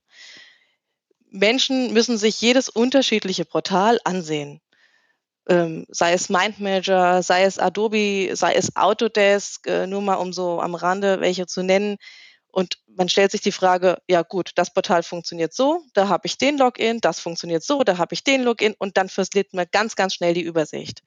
Menschen 1.30 1.92
müssen 1.92 2.18
sich 2.18 2.40
jedes 2.40 2.68
unterschiedliche 2.68 3.44
Portal 3.44 3.98
ansehen. 4.04 4.60
Ähm, 5.48 5.86
sei 5.88 6.12
es 6.12 6.28
MindManager, 6.28 7.22
sei 7.22 7.44
es 7.44 7.58
Adobe, 7.58 8.30
sei 8.34 8.54
es 8.54 8.76
Autodesk, 8.76 9.66
äh, 9.66 9.86
nur 9.86 10.02
mal 10.02 10.14
um 10.16 10.32
so 10.32 10.60
am 10.60 10.74
Rande 10.74 11.20
welche 11.20 11.46
zu 11.46 11.62
nennen. 11.62 11.96
Und 12.52 12.78
man 12.86 13.08
stellt 13.08 13.30
sich 13.30 13.40
die 13.40 13.52
Frage, 13.52 13.98
ja 14.08 14.22
gut, 14.22 14.50
das 14.56 14.72
Portal 14.72 15.02
funktioniert 15.02 15.54
so, 15.54 15.82
da 15.94 16.08
habe 16.08 16.26
ich 16.26 16.36
den 16.36 16.58
Login, 16.58 17.00
das 17.00 17.20
funktioniert 17.20 17.62
so, 17.62 17.84
da 17.84 17.96
habe 17.96 18.14
ich 18.14 18.24
den 18.24 18.42
Login 18.42 18.74
und 18.78 18.96
dann 18.96 19.08
verliert 19.08 19.54
man 19.54 19.66
ganz, 19.70 19.94
ganz 19.94 20.14
schnell 20.14 20.34
die 20.34 20.42
Übersicht. 20.42 21.02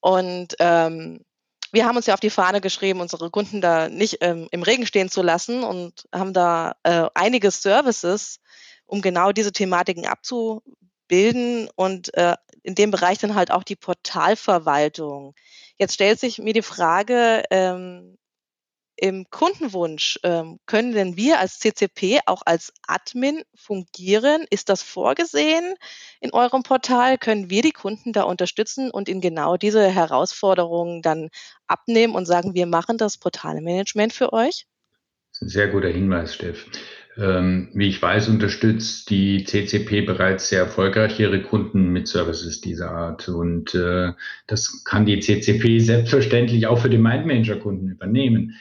Und 0.00 0.54
ähm, 0.58 1.24
wir 1.72 1.86
haben 1.86 1.96
uns 1.96 2.06
ja 2.06 2.14
auf 2.14 2.20
die 2.20 2.30
Fahne 2.30 2.60
geschrieben, 2.60 3.00
unsere 3.00 3.30
Kunden 3.30 3.60
da 3.60 3.88
nicht 3.88 4.18
ähm, 4.20 4.48
im 4.50 4.62
Regen 4.62 4.86
stehen 4.86 5.10
zu 5.10 5.22
lassen 5.22 5.62
und 5.62 6.06
haben 6.14 6.32
da 6.32 6.76
äh, 6.82 7.06
einige 7.14 7.50
Services 7.50 8.40
um 8.88 9.00
genau 9.02 9.30
diese 9.32 9.52
Thematiken 9.52 10.06
abzubilden 10.06 11.68
und 11.76 12.12
äh, 12.14 12.34
in 12.62 12.74
dem 12.74 12.90
Bereich 12.90 13.18
dann 13.18 13.34
halt 13.34 13.50
auch 13.52 13.62
die 13.62 13.76
Portalverwaltung. 13.76 15.34
Jetzt 15.78 15.94
stellt 15.94 16.18
sich 16.18 16.38
mir 16.38 16.54
die 16.54 16.62
Frage, 16.62 17.44
ähm, 17.50 18.18
im 19.00 19.30
Kundenwunsch 19.30 20.18
ähm, 20.24 20.58
können 20.66 20.92
denn 20.92 21.16
wir 21.16 21.38
als 21.38 21.60
CCP 21.60 22.18
auch 22.26 22.42
als 22.44 22.72
Admin 22.86 23.44
fungieren? 23.54 24.44
Ist 24.50 24.68
das 24.68 24.82
vorgesehen 24.82 25.76
in 26.20 26.32
eurem 26.32 26.64
Portal? 26.64 27.16
Können 27.16 27.48
wir 27.48 27.62
die 27.62 27.70
Kunden 27.70 28.12
da 28.12 28.24
unterstützen 28.24 28.90
und 28.90 29.08
ihnen 29.08 29.20
genau 29.20 29.56
diese 29.56 29.88
Herausforderungen 29.88 31.00
dann 31.00 31.28
abnehmen 31.68 32.16
und 32.16 32.26
sagen, 32.26 32.54
wir 32.54 32.66
machen 32.66 32.98
das 32.98 33.18
Portalmanagement 33.18 34.12
für 34.12 34.32
euch? 34.32 34.66
Das 35.30 35.42
ist 35.42 35.42
ein 35.42 35.48
sehr 35.48 35.68
guter 35.68 35.88
Hinweis, 35.88 36.34
Steff. 36.34 36.66
Ähm, 37.18 37.70
wie 37.74 37.88
ich 37.88 38.00
weiß, 38.00 38.28
unterstützt 38.28 39.10
die 39.10 39.42
CCP 39.42 40.02
bereits 40.02 40.50
sehr 40.50 40.60
erfolgreich 40.60 41.18
ihre 41.18 41.42
Kunden 41.42 41.88
mit 41.88 42.06
Services 42.06 42.60
dieser 42.60 42.92
Art. 42.92 43.28
Und 43.28 43.74
äh, 43.74 44.12
das 44.46 44.84
kann 44.84 45.04
die 45.04 45.18
CCP 45.18 45.80
selbstverständlich 45.80 46.68
auch 46.68 46.78
für 46.78 46.90
die 46.90 46.98
MindManager-Kunden 46.98 47.90
übernehmen. 47.90 48.54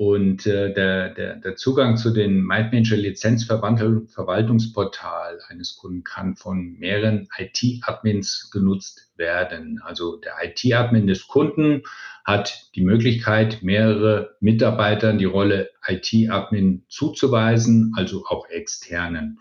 Und 0.00 0.46
äh, 0.46 0.72
der, 0.72 1.10
der, 1.10 1.36
der 1.36 1.56
Zugang 1.56 1.98
zu 1.98 2.10
den 2.10 2.42
MindManager 2.42 2.96
Lizenzverwaltungsportal 2.96 5.40
eines 5.50 5.76
Kunden 5.76 6.04
kann 6.04 6.36
von 6.36 6.78
mehreren 6.78 7.28
IT-Admins 7.36 8.48
genutzt 8.50 9.10
werden. 9.18 9.78
Also 9.84 10.16
der 10.16 10.36
IT-Admin 10.42 11.06
des 11.06 11.28
Kunden 11.28 11.82
hat 12.24 12.70
die 12.74 12.80
Möglichkeit, 12.80 13.62
mehrere 13.62 14.36
Mitarbeitern 14.40 15.18
die 15.18 15.26
Rolle 15.26 15.68
IT-Admin 15.86 16.86
zuzuweisen, 16.88 17.92
also 17.94 18.24
auch 18.24 18.48
externen. 18.48 19.38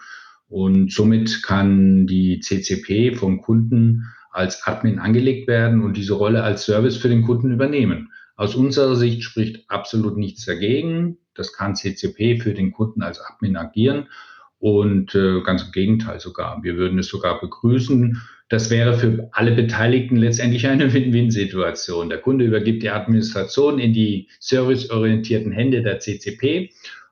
Und 0.49 0.91
somit 0.91 1.41
kann 1.41 2.05
die 2.05 2.41
CCP 2.41 3.15
vom 3.15 3.39
Kunden 3.39 4.07
als 4.29 4.67
Admin 4.67 4.99
angelegt 4.99 5.47
werden 5.47 5.81
und 5.81 5.95
diese 5.95 6.15
Rolle 6.15 6.43
als 6.43 6.65
Service 6.65 6.97
für 6.97 7.07
den 7.07 7.21
Kunden 7.21 7.53
übernehmen. 7.53 8.11
Aus 8.39 8.55
unserer 8.55 8.95
Sicht 8.95 9.25
spricht 9.25 9.69
absolut 9.69 10.15
nichts 10.15 10.45
dagegen. 10.45 11.17
Das 11.35 11.51
kann 11.51 11.75
CCP 11.75 12.39
für 12.39 12.53
den 12.53 12.71
Kunden 12.71 13.01
als 13.01 13.19
Admin 13.19 13.57
agieren 13.57 14.07
und 14.59 15.13
äh, 15.13 15.41
ganz 15.41 15.63
im 15.63 15.73
Gegenteil 15.73 16.21
sogar. 16.21 16.63
Wir 16.63 16.77
würden 16.77 16.97
es 16.99 17.09
sogar 17.09 17.41
begrüßen. 17.41 18.21
Das 18.47 18.69
wäre 18.69 18.97
für 18.97 19.27
alle 19.33 19.51
Beteiligten 19.51 20.15
letztendlich 20.15 20.65
eine 20.67 20.93
Win-Win-Situation. 20.93 22.07
Der 22.07 22.19
Kunde 22.19 22.45
übergibt 22.45 22.81
die 22.81 22.91
Administration 22.91 23.77
in 23.77 23.91
die 23.91 24.29
serviceorientierten 24.39 25.51
Hände 25.51 25.83
der 25.83 25.99
CCP 25.99 26.71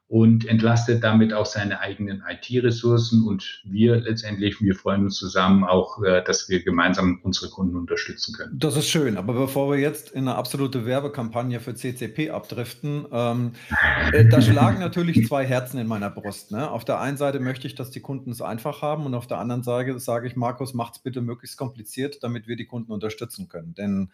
und 0.10 0.46
entlastet 0.46 1.04
damit 1.04 1.34
auch 1.34 1.46
seine 1.46 1.82
eigenen 1.82 2.24
IT-Ressourcen. 2.26 3.28
Und 3.28 3.62
wir 3.66 3.98
letztendlich, 3.98 4.62
wir 4.62 4.74
freuen 4.74 5.04
uns 5.04 5.18
zusammen 5.18 5.66
auch, 5.66 6.02
äh, 6.02 6.24
dass 6.24 6.48
wir 6.48 6.64
gemeinsam 6.64 7.20
unsere 7.24 7.50
Kunden 7.50 7.76
unterstützen 7.76 8.34
können. 8.34 8.58
Das 8.58 8.78
ist 8.78 8.88
schön. 8.88 9.18
Aber 9.18 9.34
bevor 9.34 9.70
wir 9.70 9.80
jetzt 9.80 10.12
in 10.12 10.28
eine 10.28 10.36
absolute 10.36 10.86
Werbekampagne 10.86 11.60
für 11.60 11.76
CCP 11.76 12.30
abdriften, 12.30 13.06
ähm, 13.12 13.52
äh, 14.14 14.24
da 14.26 14.42
schlagen 14.42 14.80
natürlich 14.80 15.28
zwei 15.28 15.46
Herzen 15.46 15.78
in 15.78 15.88
meiner 15.88 16.10
Brust. 16.10 16.52
Ne? 16.52 16.72
Auf 16.72 16.86
der 16.86 17.02
einen 17.02 17.18
Seite 17.18 17.42
möchte 17.42 17.68
ich, 17.68 17.76
dass 17.76 17.92
die 17.92 18.00
Kunden 18.00 18.32
es 18.32 18.42
einfach 18.42 18.82
haben 18.82 19.06
und 19.06 19.14
auf 19.14 19.28
der 19.28 19.40
anderen 19.40 19.64
Seite 19.64 20.00
sage 20.00 20.28
ich, 20.28 20.38
Markus, 20.38 20.74
macht 20.74 20.96
es 20.96 21.00
bitte 21.00 21.20
möglichst 21.20 21.58
kompliziert, 21.58 22.24
damit 22.24 22.48
wir 22.48 22.56
die 22.56 22.66
Kunden 22.66 22.94
unterstützen 22.94 23.50
können. 23.50 23.74
Denn 23.76 24.12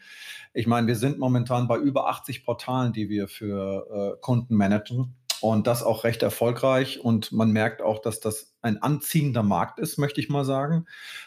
ich 0.55 0.65
meine, 0.65 0.87
wir 0.87 0.95
sind 0.95 1.19
momentan 1.19 1.67
bei 1.67 1.77
über 1.77 2.09
80 2.09 2.45
Portalen, 2.45 2.93
die 2.93 3.09
wir 3.09 3.27
für 3.27 4.15
äh, 4.15 4.21
Kunden 4.21 4.55
managen 4.55 5.13
und 5.43 5.67
das 5.67 5.83
auch 5.83 6.05
recht 6.05 6.23
erfolgreich. 6.23 7.01
Und 7.01 7.33
man 7.33 7.51
merkt 7.51 7.81
auch, 7.81 7.99
dass 7.99 8.21
das 8.21 8.55
ein 8.61 8.81
anziehender 8.81 9.43
Markt 9.43 9.77
ist, 9.77 9.97
möchte 9.97 10.21
ich 10.21 10.29
mal 10.29 10.45
sagen, 10.45 10.85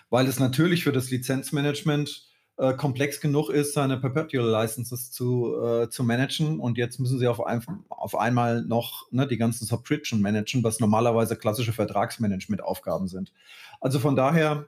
weil 0.08 0.26
es 0.26 0.40
natürlich 0.40 0.84
für 0.84 0.92
das 0.92 1.10
Lizenzmanagement 1.10 2.26
äh, 2.56 2.72
komplex 2.72 3.20
genug 3.20 3.50
ist, 3.50 3.74
seine 3.74 3.98
Perpetual 3.98 4.48
Licenses 4.48 5.12
zu, 5.12 5.54
äh, 5.62 5.90
zu 5.90 6.02
managen. 6.02 6.60
Und 6.60 6.78
jetzt 6.78 6.98
müssen 6.98 7.18
sie 7.18 7.28
auf, 7.28 7.44
ein, 7.44 7.62
auf 7.90 8.16
einmal 8.16 8.62
noch 8.62 9.06
ne, 9.12 9.26
die 9.26 9.36
ganzen 9.36 9.66
Subscription 9.66 10.22
managen, 10.22 10.64
was 10.64 10.80
normalerweise 10.80 11.36
klassische 11.36 11.74
Vertragsmanagement-Aufgaben 11.74 13.08
sind. 13.08 13.34
Also 13.82 13.98
von 13.98 14.16
daher 14.16 14.64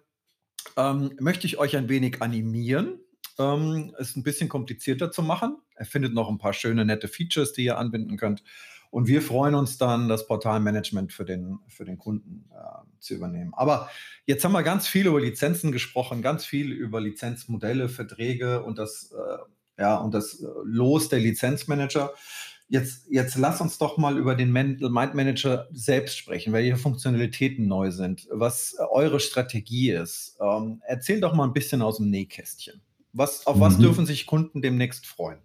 ähm, 0.76 1.12
möchte 1.20 1.46
ich 1.46 1.58
euch 1.58 1.74
ein 1.74 1.88
wenig 1.88 2.20
animieren, 2.20 3.00
ähm, 3.38 3.94
es 3.98 4.14
ein 4.14 4.24
bisschen 4.24 4.50
komplizierter 4.50 5.10
zu 5.10 5.22
machen. 5.22 5.56
Er 5.74 5.86
findet 5.86 6.12
noch 6.12 6.28
ein 6.28 6.36
paar 6.36 6.52
schöne, 6.52 6.84
nette 6.84 7.08
Features, 7.08 7.54
die 7.54 7.64
ihr 7.64 7.78
anbinden 7.78 8.18
könnt. 8.18 8.42
Und 8.90 9.06
wir 9.06 9.22
freuen 9.22 9.54
uns 9.54 9.78
dann, 9.78 10.08
das 10.08 10.26
Portalmanagement 10.26 11.12
für 11.12 11.24
den, 11.24 11.58
für 11.68 11.84
den 11.84 11.98
Kunden 11.98 12.48
äh, 12.52 13.00
zu 13.00 13.14
übernehmen. 13.14 13.52
Aber 13.54 13.90
jetzt 14.26 14.44
haben 14.44 14.52
wir 14.52 14.62
ganz 14.62 14.88
viel 14.88 15.06
über 15.06 15.20
Lizenzen 15.20 15.72
gesprochen, 15.72 16.22
ganz 16.22 16.44
viel 16.44 16.72
über 16.72 17.00
Lizenzmodelle, 17.00 17.88
Verträge 17.88 18.62
und 18.62 18.78
das, 18.78 19.12
äh, 19.12 19.82
ja, 19.82 19.96
und 19.96 20.14
das 20.14 20.44
Los 20.64 21.08
der 21.08 21.20
Lizenzmanager. 21.20 22.12
Jetzt, 22.70 23.06
jetzt 23.10 23.36
lass 23.36 23.62
uns 23.62 23.78
doch 23.78 23.96
mal 23.96 24.18
über 24.18 24.34
den 24.34 24.52
Mind 24.52 24.80
Manager 25.14 25.68
selbst 25.72 26.18
sprechen, 26.18 26.52
welche 26.52 26.76
Funktionalitäten 26.76 27.66
neu 27.66 27.90
sind, 27.90 28.28
was 28.30 28.76
eure 28.90 29.20
Strategie 29.20 29.90
ist. 29.90 30.36
Ähm, 30.40 30.82
erzähl 30.86 31.20
doch 31.20 31.34
mal 31.34 31.44
ein 31.44 31.54
bisschen 31.54 31.80
aus 31.80 31.96
dem 31.96 32.10
Nähkästchen. 32.10 32.82
Was, 33.14 33.46
auf 33.46 33.56
mhm. 33.56 33.60
was 33.60 33.78
dürfen 33.78 34.04
sich 34.04 34.26
Kunden 34.26 34.60
demnächst 34.60 35.06
freuen? 35.06 35.38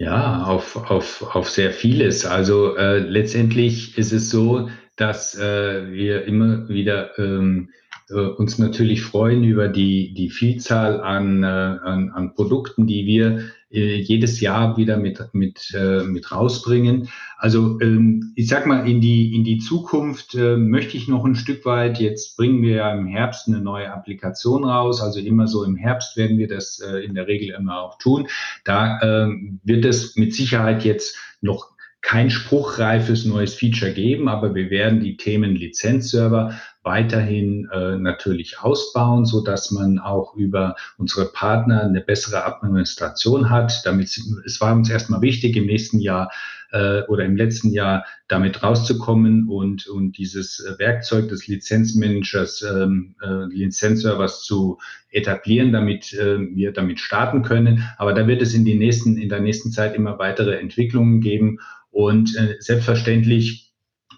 Ja, 0.00 0.44
auf, 0.44 0.90
auf, 0.90 1.36
auf 1.36 1.50
sehr 1.50 1.72
vieles. 1.72 2.24
Also 2.24 2.74
äh, 2.74 3.00
letztendlich 3.00 3.98
ist 3.98 4.12
es 4.12 4.30
so, 4.30 4.70
dass 4.96 5.38
äh, 5.38 5.92
wir 5.92 6.24
immer 6.24 6.66
wieder 6.70 7.18
ähm, 7.18 7.68
äh, 8.08 8.14
uns 8.14 8.58
natürlich 8.58 9.02
freuen 9.02 9.44
über 9.44 9.68
die, 9.68 10.14
die 10.14 10.30
Vielzahl 10.30 11.02
an, 11.02 11.42
äh, 11.42 11.46
an, 11.46 12.12
an 12.14 12.32
Produkten, 12.34 12.86
die 12.86 13.04
wir 13.04 13.50
jedes 13.70 14.40
Jahr 14.40 14.76
wieder 14.76 14.96
mit, 14.96 15.22
mit, 15.32 15.72
äh, 15.74 16.02
mit 16.02 16.32
rausbringen. 16.32 17.08
Also 17.38 17.80
ähm, 17.80 18.32
ich 18.34 18.48
sag 18.48 18.66
mal, 18.66 18.88
in 18.88 19.00
die, 19.00 19.34
in 19.34 19.44
die 19.44 19.58
Zukunft 19.58 20.34
äh, 20.34 20.56
möchte 20.56 20.96
ich 20.96 21.06
noch 21.06 21.24
ein 21.24 21.36
Stück 21.36 21.64
weit, 21.64 22.00
jetzt 22.00 22.36
bringen 22.36 22.62
wir 22.62 22.76
ja 22.76 22.92
im 22.92 23.06
Herbst 23.06 23.46
eine 23.46 23.60
neue 23.60 23.92
Applikation 23.92 24.64
raus, 24.64 25.00
also 25.00 25.20
immer 25.20 25.46
so 25.46 25.62
im 25.62 25.76
Herbst 25.76 26.16
werden 26.16 26.38
wir 26.38 26.48
das 26.48 26.80
äh, 26.80 26.98
in 27.04 27.14
der 27.14 27.28
Regel 27.28 27.54
immer 27.54 27.80
auch 27.80 27.98
tun. 27.98 28.26
Da 28.64 28.98
äh, 28.98 29.28
wird 29.62 29.84
es 29.84 30.16
mit 30.16 30.34
Sicherheit 30.34 30.84
jetzt 30.84 31.16
noch 31.40 31.70
kein 32.02 32.30
spruchreifes 32.30 33.24
neues 33.24 33.54
Feature 33.54 33.92
geben, 33.92 34.28
aber 34.28 34.54
wir 34.54 34.70
werden 34.70 35.00
die 35.00 35.16
Themen 35.16 35.54
Lizenzserver 35.54 36.58
weiterhin 36.82 37.68
äh, 37.72 37.96
natürlich 37.96 38.60
ausbauen, 38.60 39.24
so 39.26 39.42
dass 39.42 39.70
man 39.70 39.98
auch 39.98 40.34
über 40.34 40.76
unsere 40.96 41.26
Partner 41.26 41.82
eine 41.82 42.00
bessere 42.00 42.44
Administration 42.44 43.50
hat. 43.50 43.82
Damit 43.84 44.08
es 44.46 44.60
war 44.60 44.74
uns 44.74 44.88
erstmal 44.88 45.20
wichtig, 45.20 45.56
im 45.56 45.66
nächsten 45.66 46.00
Jahr 46.00 46.30
äh, 46.72 47.02
oder 47.02 47.24
im 47.24 47.36
letzten 47.36 47.70
Jahr 47.70 48.04
damit 48.28 48.62
rauszukommen 48.62 49.48
und, 49.48 49.86
und 49.88 50.16
dieses 50.16 50.64
Werkzeug 50.78 51.28
des 51.28 51.46
Lizenzmanagers, 51.46 52.62
ähm, 52.62 53.14
äh, 53.22 53.44
Lizenzservers 53.54 54.44
zu 54.44 54.78
etablieren, 55.10 55.72
damit 55.72 56.12
äh, 56.14 56.38
wir 56.54 56.72
damit 56.72 57.00
starten 57.00 57.42
können. 57.42 57.84
Aber 57.98 58.14
da 58.14 58.26
wird 58.26 58.40
es 58.40 58.54
in, 58.54 58.64
die 58.64 58.76
nächsten, 58.76 59.18
in 59.18 59.28
der 59.28 59.40
nächsten 59.40 59.70
Zeit 59.70 59.94
immer 59.94 60.18
weitere 60.18 60.58
Entwicklungen 60.58 61.20
geben. 61.20 61.58
Und 61.90 62.36
äh, 62.36 62.54
selbstverständlich 62.60 63.69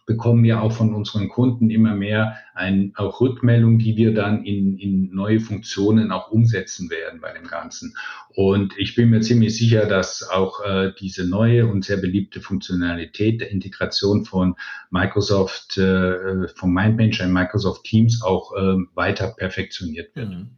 bekommen 0.07 0.43
wir 0.43 0.61
auch 0.63 0.73
von 0.73 0.95
unseren 0.95 1.29
Kunden 1.29 1.71
immer 1.71 1.95
mehr 1.95 2.37
ein, 2.55 2.93
auch 2.97 3.21
Rückmeldungen, 3.21 3.79
die 3.79 3.97
wir 3.97 4.13
dann 4.15 4.45
in, 4.45 4.77
in 4.79 5.15
neue 5.15 5.41
Funktionen 5.41 6.11
auch 6.11 6.31
umsetzen 6.31 6.91
werden 6.91 7.21
bei 7.21 7.33
dem 7.33 7.47
Ganzen. 7.47 7.95
Und 8.35 8.77
ich 8.79 8.95
bin 8.95 9.11
mir 9.11 9.21
ziemlich 9.21 9.57
sicher, 9.57 9.87
dass 9.87 10.29
auch 10.29 10.65
äh, 10.65 10.93
diese 10.99 11.29
neue 11.29 11.67
und 11.67 11.85
sehr 11.85 11.99
beliebte 11.99 12.41
Funktionalität 12.41 13.41
der 13.41 13.51
Integration 13.51 14.25
von 14.25 14.57
Microsoft, 14.91 15.79
äh, 15.79 16.49
vom 16.49 16.73
MindManager 16.73 17.25
in 17.25 17.33
Microsoft 17.33 17.85
Teams 17.85 18.23
auch 18.23 18.53
äh, 18.55 18.77
weiter 18.95 19.29
perfektioniert 19.29 20.15
wird. 20.17 20.31
Mhm. 20.31 20.51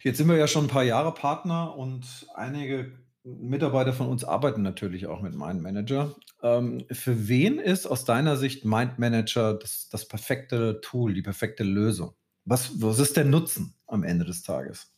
Jetzt 0.00 0.18
sind 0.18 0.28
wir 0.28 0.36
ja 0.36 0.46
schon 0.46 0.66
ein 0.66 0.68
paar 0.70 0.84
Jahre 0.84 1.12
Partner 1.12 1.76
und 1.76 2.04
einige 2.34 2.92
Mitarbeiter 3.40 3.92
von 3.92 4.08
uns 4.08 4.24
arbeiten 4.24 4.62
natürlich 4.62 5.06
auch 5.06 5.20
mit 5.22 5.34
Mind 5.34 5.62
Manager. 5.62 6.14
Ähm, 6.42 6.84
für 6.90 7.28
wen 7.28 7.58
ist 7.58 7.86
aus 7.86 8.04
deiner 8.04 8.36
Sicht 8.36 8.64
Mind 8.64 8.98
Manager 8.98 9.54
das, 9.54 9.88
das 9.90 10.06
perfekte 10.06 10.80
Tool, 10.80 11.14
die 11.14 11.22
perfekte 11.22 11.64
Lösung? 11.64 12.14
Was, 12.44 12.80
was 12.80 12.98
ist 12.98 13.16
der 13.16 13.24
Nutzen 13.24 13.74
am 13.86 14.04
Ende 14.04 14.24
des 14.24 14.42
Tages? 14.42 14.90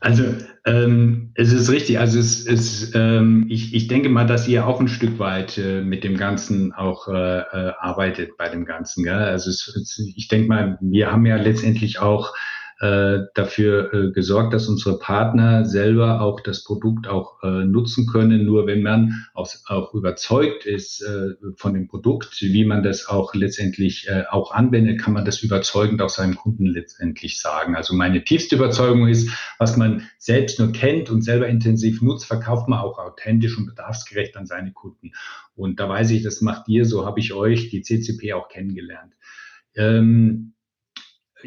Also 0.00 0.24
ähm, 0.64 1.32
es 1.34 1.52
ist 1.52 1.70
richtig. 1.70 1.98
Also 1.98 2.18
es 2.18 2.46
ist, 2.46 2.94
ähm, 2.94 3.46
ich, 3.50 3.74
ich 3.74 3.86
denke 3.86 4.08
mal, 4.08 4.26
dass 4.26 4.48
ihr 4.48 4.66
auch 4.66 4.80
ein 4.80 4.88
Stück 4.88 5.18
weit 5.18 5.58
äh, 5.58 5.82
mit 5.82 6.04
dem 6.04 6.16
Ganzen 6.16 6.72
auch 6.72 7.06
äh, 7.08 7.12
äh 7.12 7.72
arbeitet 7.78 8.38
bei 8.38 8.48
dem 8.48 8.64
Ganzen. 8.64 9.04
Gell? 9.04 9.12
Also 9.12 9.50
es, 9.50 9.68
es, 9.68 9.98
ich 10.16 10.28
denke 10.28 10.48
mal, 10.48 10.78
wir 10.80 11.12
haben 11.12 11.26
ja 11.26 11.36
letztendlich 11.36 11.98
auch 11.98 12.32
äh, 12.80 13.26
dafür 13.34 13.92
äh, 13.92 14.10
gesorgt, 14.10 14.54
dass 14.54 14.66
unsere 14.66 14.98
Partner 14.98 15.66
selber 15.66 16.22
auch 16.22 16.40
das 16.40 16.64
Produkt 16.64 17.08
auch 17.08 17.42
äh, 17.42 17.64
nutzen 17.66 18.06
können. 18.06 18.46
Nur 18.46 18.66
wenn 18.66 18.82
man 18.82 19.26
auch, 19.34 19.50
auch 19.66 19.92
überzeugt 19.92 20.64
ist 20.64 21.02
äh, 21.02 21.34
von 21.56 21.74
dem 21.74 21.88
Produkt, 21.88 22.40
wie 22.40 22.64
man 22.64 22.82
das 22.82 23.06
auch 23.06 23.34
letztendlich 23.34 24.08
äh, 24.08 24.24
auch 24.30 24.52
anwendet, 24.52 24.98
kann 24.98 25.12
man 25.12 25.26
das 25.26 25.42
überzeugend 25.42 26.00
auch 26.00 26.08
seinem 26.08 26.36
Kunden 26.36 26.64
letztendlich 26.64 27.38
sagen. 27.38 27.76
Also 27.76 27.94
meine 27.94 28.24
tiefste 28.24 28.56
Überzeugung 28.56 29.08
ist, 29.08 29.28
was 29.58 29.76
man 29.76 30.08
selbst 30.16 30.58
nur 30.58 30.72
kennt 30.72 31.10
und 31.10 31.20
selber 31.20 31.48
intensiv 31.48 32.00
nutzt, 32.00 32.24
verkauft 32.24 32.66
man 32.66 32.78
auch 32.78 32.98
authentisch 32.98 33.58
und 33.58 33.66
bedarfsgerecht 33.66 34.38
an 34.38 34.46
seine 34.46 34.72
Kunden. 34.72 35.12
Und 35.54 35.80
da 35.80 35.88
weiß 35.88 36.12
ich, 36.12 36.22
das 36.22 36.40
macht 36.40 36.66
ihr, 36.66 36.86
so 36.86 37.04
habe 37.04 37.20
ich 37.20 37.34
euch, 37.34 37.68
die 37.68 37.82
CCP, 37.82 38.32
auch 38.32 38.48
kennengelernt. 38.48 39.12
Ähm, 39.76 40.54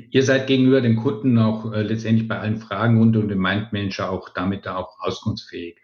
ihr 0.10 0.24
seid 0.24 0.48
gegenüber 0.48 0.82
den 0.82 0.96
Kunden 0.96 1.38
auch 1.38 1.72
äh, 1.72 1.82
letztendlich 1.82 2.28
bei 2.28 2.40
allen 2.40 2.58
Fragen 2.58 2.98
rund 2.98 3.16
um 3.16 3.28
den 3.28 3.40
Mindmanager 3.40 4.10
auch 4.10 4.30
damit 4.30 4.66
da 4.66 4.76
auch 4.76 5.00
auskunftsfähig. 5.00 5.80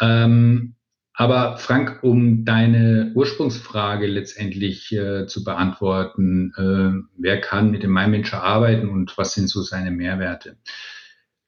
Ähm, 0.00 0.74
aber 1.16 1.58
Frank, 1.58 2.00
um 2.02 2.44
deine 2.44 3.12
Ursprungsfrage 3.14 4.08
letztendlich 4.08 4.92
äh, 4.92 5.26
zu 5.26 5.44
beantworten, 5.44 6.52
äh, 6.56 7.08
wer 7.16 7.40
kann 7.40 7.70
mit 7.70 7.84
dem 7.84 7.92
Mindmanager 7.92 8.42
arbeiten 8.42 8.88
und 8.88 9.16
was 9.16 9.34
sind 9.34 9.48
so 9.48 9.62
seine 9.62 9.92
Mehrwerte? 9.92 10.56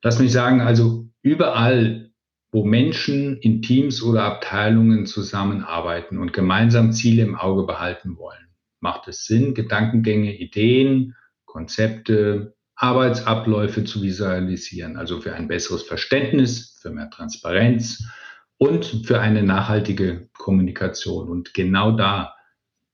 Lass 0.02 0.20
mich 0.20 0.30
sagen, 0.30 0.60
also 0.60 1.08
überall, 1.20 2.12
wo 2.52 2.64
Menschen 2.64 3.38
in 3.38 3.60
Teams 3.60 4.04
oder 4.04 4.22
Abteilungen 4.22 5.04
zusammenarbeiten 5.04 6.18
und 6.18 6.32
gemeinsam 6.32 6.92
Ziele 6.92 7.24
im 7.24 7.34
Auge 7.34 7.64
behalten 7.64 8.16
wollen, 8.18 8.46
macht 8.78 9.08
es 9.08 9.26
Sinn, 9.26 9.54
Gedankengänge, 9.54 10.36
Ideen, 10.38 11.16
Konzepte, 11.56 12.54
Arbeitsabläufe 12.74 13.84
zu 13.84 14.02
visualisieren, 14.02 14.98
also 14.98 15.22
für 15.22 15.34
ein 15.34 15.48
besseres 15.48 15.84
Verständnis, 15.84 16.78
für 16.82 16.90
mehr 16.90 17.08
Transparenz 17.08 18.06
und 18.58 18.84
für 19.06 19.20
eine 19.20 19.42
nachhaltige 19.42 20.28
Kommunikation. 20.36 21.30
Und 21.30 21.54
genau 21.54 21.92
da, 21.92 22.34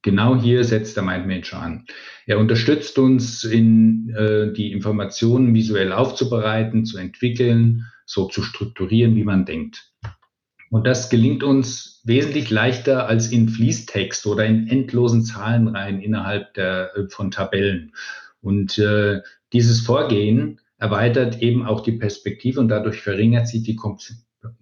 genau 0.02 0.40
hier 0.40 0.62
setzt 0.62 0.96
der 0.96 1.02
MindManager 1.02 1.60
an. 1.60 1.86
Er 2.24 2.38
unterstützt 2.38 3.00
uns 3.00 3.42
in 3.42 4.14
äh, 4.16 4.52
die 4.52 4.70
Informationen 4.70 5.52
visuell 5.54 5.92
aufzubereiten, 5.92 6.84
zu 6.84 6.98
entwickeln, 6.98 7.86
so 8.06 8.28
zu 8.28 8.44
strukturieren, 8.44 9.16
wie 9.16 9.24
man 9.24 9.44
denkt. 9.44 9.90
Und 10.70 10.86
das 10.86 11.10
gelingt 11.10 11.42
uns 11.42 12.00
wesentlich 12.04 12.48
leichter 12.50 13.08
als 13.08 13.32
in 13.32 13.48
Fließtext 13.48 14.24
oder 14.26 14.46
in 14.46 14.68
endlosen 14.68 15.24
Zahlenreihen 15.24 16.00
innerhalb 16.00 16.54
der, 16.54 16.96
äh, 16.96 17.08
von 17.08 17.32
Tabellen. 17.32 17.92
Und 18.42 18.78
äh, 18.78 19.22
dieses 19.52 19.80
Vorgehen 19.80 20.60
erweitert 20.78 21.40
eben 21.40 21.64
auch 21.64 21.80
die 21.80 21.92
Perspektive 21.92 22.60
und 22.60 22.68
dadurch 22.68 23.00
verringert 23.00 23.46
sich 23.46 23.62
die 23.62 23.78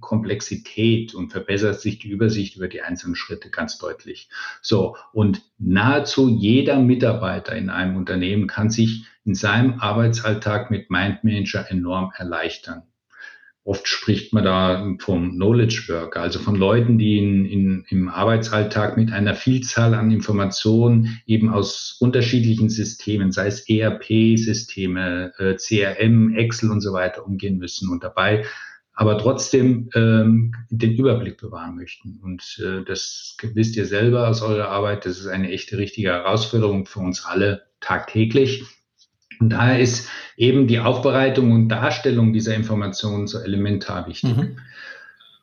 Komplexität 0.01 1.15
und 1.15 1.31
verbessert 1.31 1.81
sich 1.81 1.99
die 1.99 2.11
Übersicht 2.11 2.57
über 2.57 2.69
die 2.69 2.83
einzelnen 2.83 3.17
Schritte 3.17 3.49
ganz 3.49 3.79
deutlich. 3.79 4.29
So, 4.61 4.97
und 5.13 5.43
nahezu 5.59 6.29
jeder 6.29 6.79
Mitarbeiter 6.79 7.57
in 7.57 7.71
einem 7.71 7.97
Unternehmen 7.97 8.47
kann 8.47 8.69
sich 8.69 9.07
in 9.25 9.35
seinem 9.35 9.81
Arbeitsalltag 9.81 10.71
mit 10.71 10.91
MindManager 10.91 11.71
enorm 11.71 12.13
erleichtern. 12.15 12.83
Oft 13.65 13.87
spricht 13.87 14.33
man 14.33 14.45
da 14.45 14.97
vom 15.01 15.33
Knowledge 15.33 15.85
Worker, 15.89 16.23
also 16.23 16.39
von 16.39 16.57
Leuten, 16.57 16.99
die 16.99 17.19
in, 17.19 17.45
in, 17.45 17.85
im 17.89 18.09
Arbeitsalltag 18.09 18.97
mit 18.97 19.13
einer 19.13 19.35
Vielzahl 19.35 19.95
an 19.95 20.11
Informationen 20.11 21.21
eben 21.27 21.51
aus 21.51 21.97
unterschiedlichen 22.01 22.71
Systemen, 22.71 23.33
sei 23.33 23.49
es 23.49 23.69
ERP-Systeme, 23.69 25.33
äh, 25.39 25.57
CRM, 25.57 26.35
Excel 26.35 26.71
und 26.71 26.81
so 26.81 26.95
weiter 26.95 27.27
umgehen 27.27 27.59
müssen 27.59 27.91
und 27.91 28.03
dabei 28.03 28.45
aber 29.01 29.17
trotzdem 29.17 29.89
ähm, 29.95 30.55
den 30.69 30.93
Überblick 30.93 31.39
bewahren 31.39 31.75
möchten. 31.75 32.21
Und 32.23 32.63
äh, 32.63 32.85
das 32.85 33.35
wisst 33.55 33.75
ihr 33.77 33.87
selber 33.87 34.29
aus 34.29 34.43
eurer 34.43 34.69
Arbeit, 34.69 35.07
das 35.07 35.19
ist 35.19 35.27
eine 35.27 35.51
echte, 35.51 35.79
richtige 35.79 36.11
Herausforderung 36.11 36.85
für 36.85 37.01
uns 37.01 37.25
alle 37.25 37.63
tagtäglich. 37.81 38.63
Und 39.41 39.51
daher 39.51 39.81
ist 39.81 40.09
eben 40.37 40.67
die 40.67 40.79
Aufbereitung 40.79 41.51
und 41.51 41.69
Darstellung 41.69 42.33
dieser 42.33 42.55
Informationen 42.55 43.27
so 43.27 43.39
elementar 43.39 44.07
wichtig. 44.07 44.37
Mhm. 44.37 44.59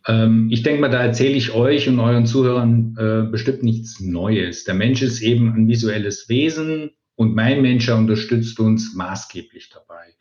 Ähm, 0.07 0.47
ich 0.51 0.63
denke 0.63 0.81
mal, 0.81 0.89
da 0.89 1.03
erzähle 1.03 1.35
ich 1.35 1.53
euch 1.53 1.89
und 1.89 1.99
euren 1.99 2.27
Zuhörern 2.27 2.95
äh, 2.97 3.29
bestimmt 3.29 3.63
nichts 3.63 3.99
Neues. 3.99 4.63
Der 4.63 4.75
Mensch 4.75 5.01
ist 5.01 5.21
eben 5.21 5.51
ein 5.53 5.67
visuelles 5.67 6.29
Wesen 6.29 6.91
und 7.15 7.35
mein 7.35 7.61
Mensch 7.61 7.89
unterstützt 7.89 8.59
uns 8.59 8.93
maßgeblich 8.95 9.69
dabei. 9.69 10.13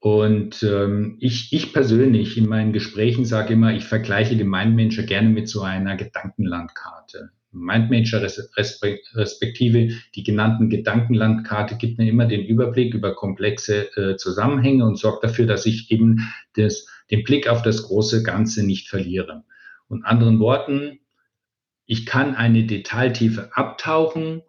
Und 0.00 0.62
ähm, 0.62 1.16
ich, 1.18 1.52
ich 1.52 1.72
persönlich 1.72 2.36
in 2.36 2.46
meinen 2.46 2.72
Gesprächen 2.72 3.24
sage 3.24 3.54
immer, 3.54 3.74
ich 3.74 3.84
vergleiche 3.84 4.36
den 4.36 4.48
Mindmanager 4.48 5.02
gerne 5.02 5.30
mit 5.30 5.48
so 5.48 5.62
einer 5.62 5.96
Gedankenlandkarte. 5.96 7.30
Mindmanager 7.50 8.22
respektive 8.22 9.90
die 10.14 10.22
genannten 10.22 10.68
Gedankenlandkarte 10.68 11.76
gibt 11.76 11.98
mir 11.98 12.08
immer 12.08 12.26
den 12.26 12.44
Überblick 12.44 12.94
über 12.94 13.14
komplexe 13.14 13.88
äh, 13.96 14.16
Zusammenhänge 14.16 14.84
und 14.84 14.98
sorgt 14.98 15.24
dafür, 15.24 15.46
dass 15.46 15.64
ich 15.66 15.90
eben 15.90 16.28
das, 16.54 16.86
den 17.10 17.24
Blick 17.24 17.48
auf 17.48 17.62
das 17.62 17.84
große 17.84 18.22
Ganze 18.22 18.66
nicht 18.66 18.88
verliere. 18.88 19.44
Und 19.88 20.04
anderen 20.04 20.38
Worten, 20.40 21.00
ich 21.86 22.04
kann 22.04 22.34
eine 22.34 22.64
Detailtiefe 22.64 23.56
abtauchen, 23.56 24.42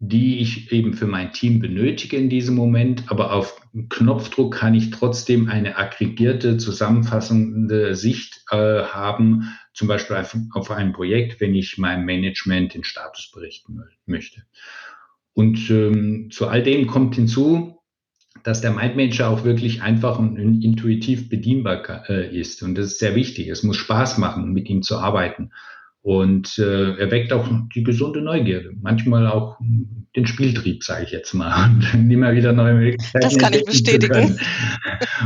die 0.00 0.40
ich 0.40 0.72
eben 0.72 0.94
für 0.94 1.06
mein 1.06 1.32
Team 1.32 1.60
benötige 1.60 2.16
in 2.16 2.28
diesem 2.28 2.56
Moment, 2.56 3.04
aber 3.10 3.32
auf 3.32 3.60
Knopfdruck 3.88 4.54
kann 4.54 4.74
ich 4.74 4.90
trotzdem 4.90 5.48
eine 5.48 5.76
aggregierte, 5.78 6.56
zusammenfassende 6.56 7.94
Sicht 7.94 8.44
äh, 8.50 8.82
haben, 8.82 9.48
zum 9.74 9.88
Beispiel 9.88 10.16
auf, 10.16 10.36
auf 10.52 10.70
ein 10.70 10.92
Projekt, 10.92 11.40
wenn 11.40 11.54
ich 11.54 11.76
meinem 11.78 12.04
Management 12.04 12.74
den 12.74 12.84
Status 12.84 13.30
berichten 13.32 13.80
möchte. 14.06 14.42
Und 15.34 15.68
ähm, 15.70 16.30
zu 16.30 16.46
all 16.48 16.62
dem 16.62 16.86
kommt 16.86 17.16
hinzu, 17.16 17.80
dass 18.44 18.60
der 18.60 18.72
Mindmanager 18.72 19.28
auch 19.28 19.44
wirklich 19.44 19.82
einfach 19.82 20.18
und 20.18 20.36
intuitiv 20.36 21.28
bedienbar 21.28 22.08
äh, 22.08 22.38
ist. 22.38 22.62
Und 22.62 22.76
das 22.76 22.86
ist 22.86 22.98
sehr 22.98 23.14
wichtig. 23.14 23.48
Es 23.48 23.62
muss 23.62 23.76
Spaß 23.76 24.18
machen, 24.18 24.52
mit 24.52 24.68
ihm 24.68 24.82
zu 24.82 24.98
arbeiten. 24.98 25.50
Und 26.02 26.58
äh, 26.58 26.96
er 26.96 27.10
weckt 27.10 27.32
auch 27.32 27.48
die 27.74 27.82
gesunde 27.82 28.20
Neugierde, 28.20 28.72
manchmal 28.80 29.26
auch 29.26 29.58
den 30.14 30.26
Spieltrieb, 30.26 30.84
sage 30.84 31.04
ich 31.04 31.12
jetzt 31.12 31.32
mal, 31.32 31.70
und 31.94 32.10
immer 32.10 32.34
wieder 32.34 32.52
neue 32.52 32.74
Möglichkeiten. 32.74 33.24
Das 33.24 33.38
kann 33.38 33.54
ich 33.54 33.64
bestätigen. 33.64 34.38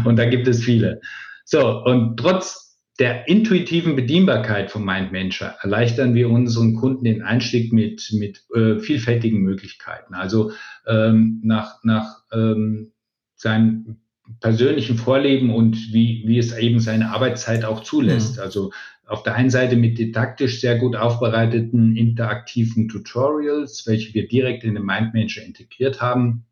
Und 0.05 0.17
da 0.17 0.25
gibt 0.27 0.47
es 0.47 0.63
viele. 0.63 1.01
So, 1.45 1.83
und 1.83 2.17
trotz 2.17 2.68
der 2.99 3.29
intuitiven 3.29 3.95
Bedienbarkeit 3.95 4.71
von 4.71 4.85
MindManager 4.85 5.57
erleichtern 5.61 6.15
wir 6.15 6.31
unseren 6.31 6.75
Kunden 6.75 7.05
den 7.05 7.23
Einstieg 7.23 7.73
mit, 7.73 8.13
mit 8.13 8.45
äh, 8.55 8.81
vielfältigen 8.81 9.41
Möglichkeiten. 9.41 10.15
Also 10.15 10.51
ähm, 10.87 11.41
nach, 11.45 11.85
nach 11.85 12.25
ähm, 12.33 12.93
seinem 13.37 13.99
persönlichen 14.41 14.99
Vorleben 14.99 15.55
und 15.55 15.93
wie, 15.93 16.25
wie 16.27 16.39
es 16.39 16.57
eben 16.57 16.81
seine 16.81 17.11
Arbeitszeit 17.11 17.65
auch 17.65 17.83
zulässt. 17.83 18.37
Mhm. 18.37 18.43
Also 18.43 18.73
auf 19.07 19.23
der 19.23 19.37
einen 19.37 19.51
Seite 19.51 19.77
mit 19.77 19.99
didaktisch 19.99 20.61
sehr 20.61 20.77
gut 20.77 20.97
aufbereiteten 20.97 21.97
interaktiven 21.97 22.89
Tutorials, 22.89 23.87
welche 23.87 24.13
wir 24.13 24.29
direkt 24.29 24.65
in 24.65 24.75
den 24.75 24.85
MindManager 24.85 25.43
integriert 25.43 26.03
haben, 26.03 26.45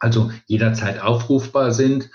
also 0.00 0.32
jederzeit 0.46 1.00
aufrufbar 1.00 1.70
sind 1.70 2.10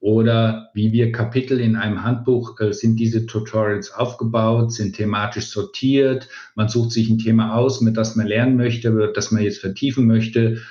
oder 0.00 0.70
wie 0.72 0.92
wir 0.92 1.12
Kapitel 1.12 1.60
in 1.60 1.76
einem 1.76 2.02
Handbuch 2.02 2.58
äh, 2.58 2.72
sind 2.72 2.98
diese 2.98 3.26
Tutorials 3.26 3.92
aufgebaut, 3.92 4.72
sind 4.72 4.96
thematisch 4.96 5.48
sortiert. 5.48 6.28
Man 6.54 6.68
sucht 6.68 6.92
sich 6.92 7.10
ein 7.10 7.18
Thema 7.18 7.54
aus, 7.54 7.82
mit 7.82 7.98
das 7.98 8.16
man 8.16 8.26
lernen 8.26 8.56
möchte, 8.56 9.12
das 9.14 9.30
man 9.30 9.42
jetzt 9.42 9.60
vertiefen 9.60 10.06
möchte. 10.06 10.62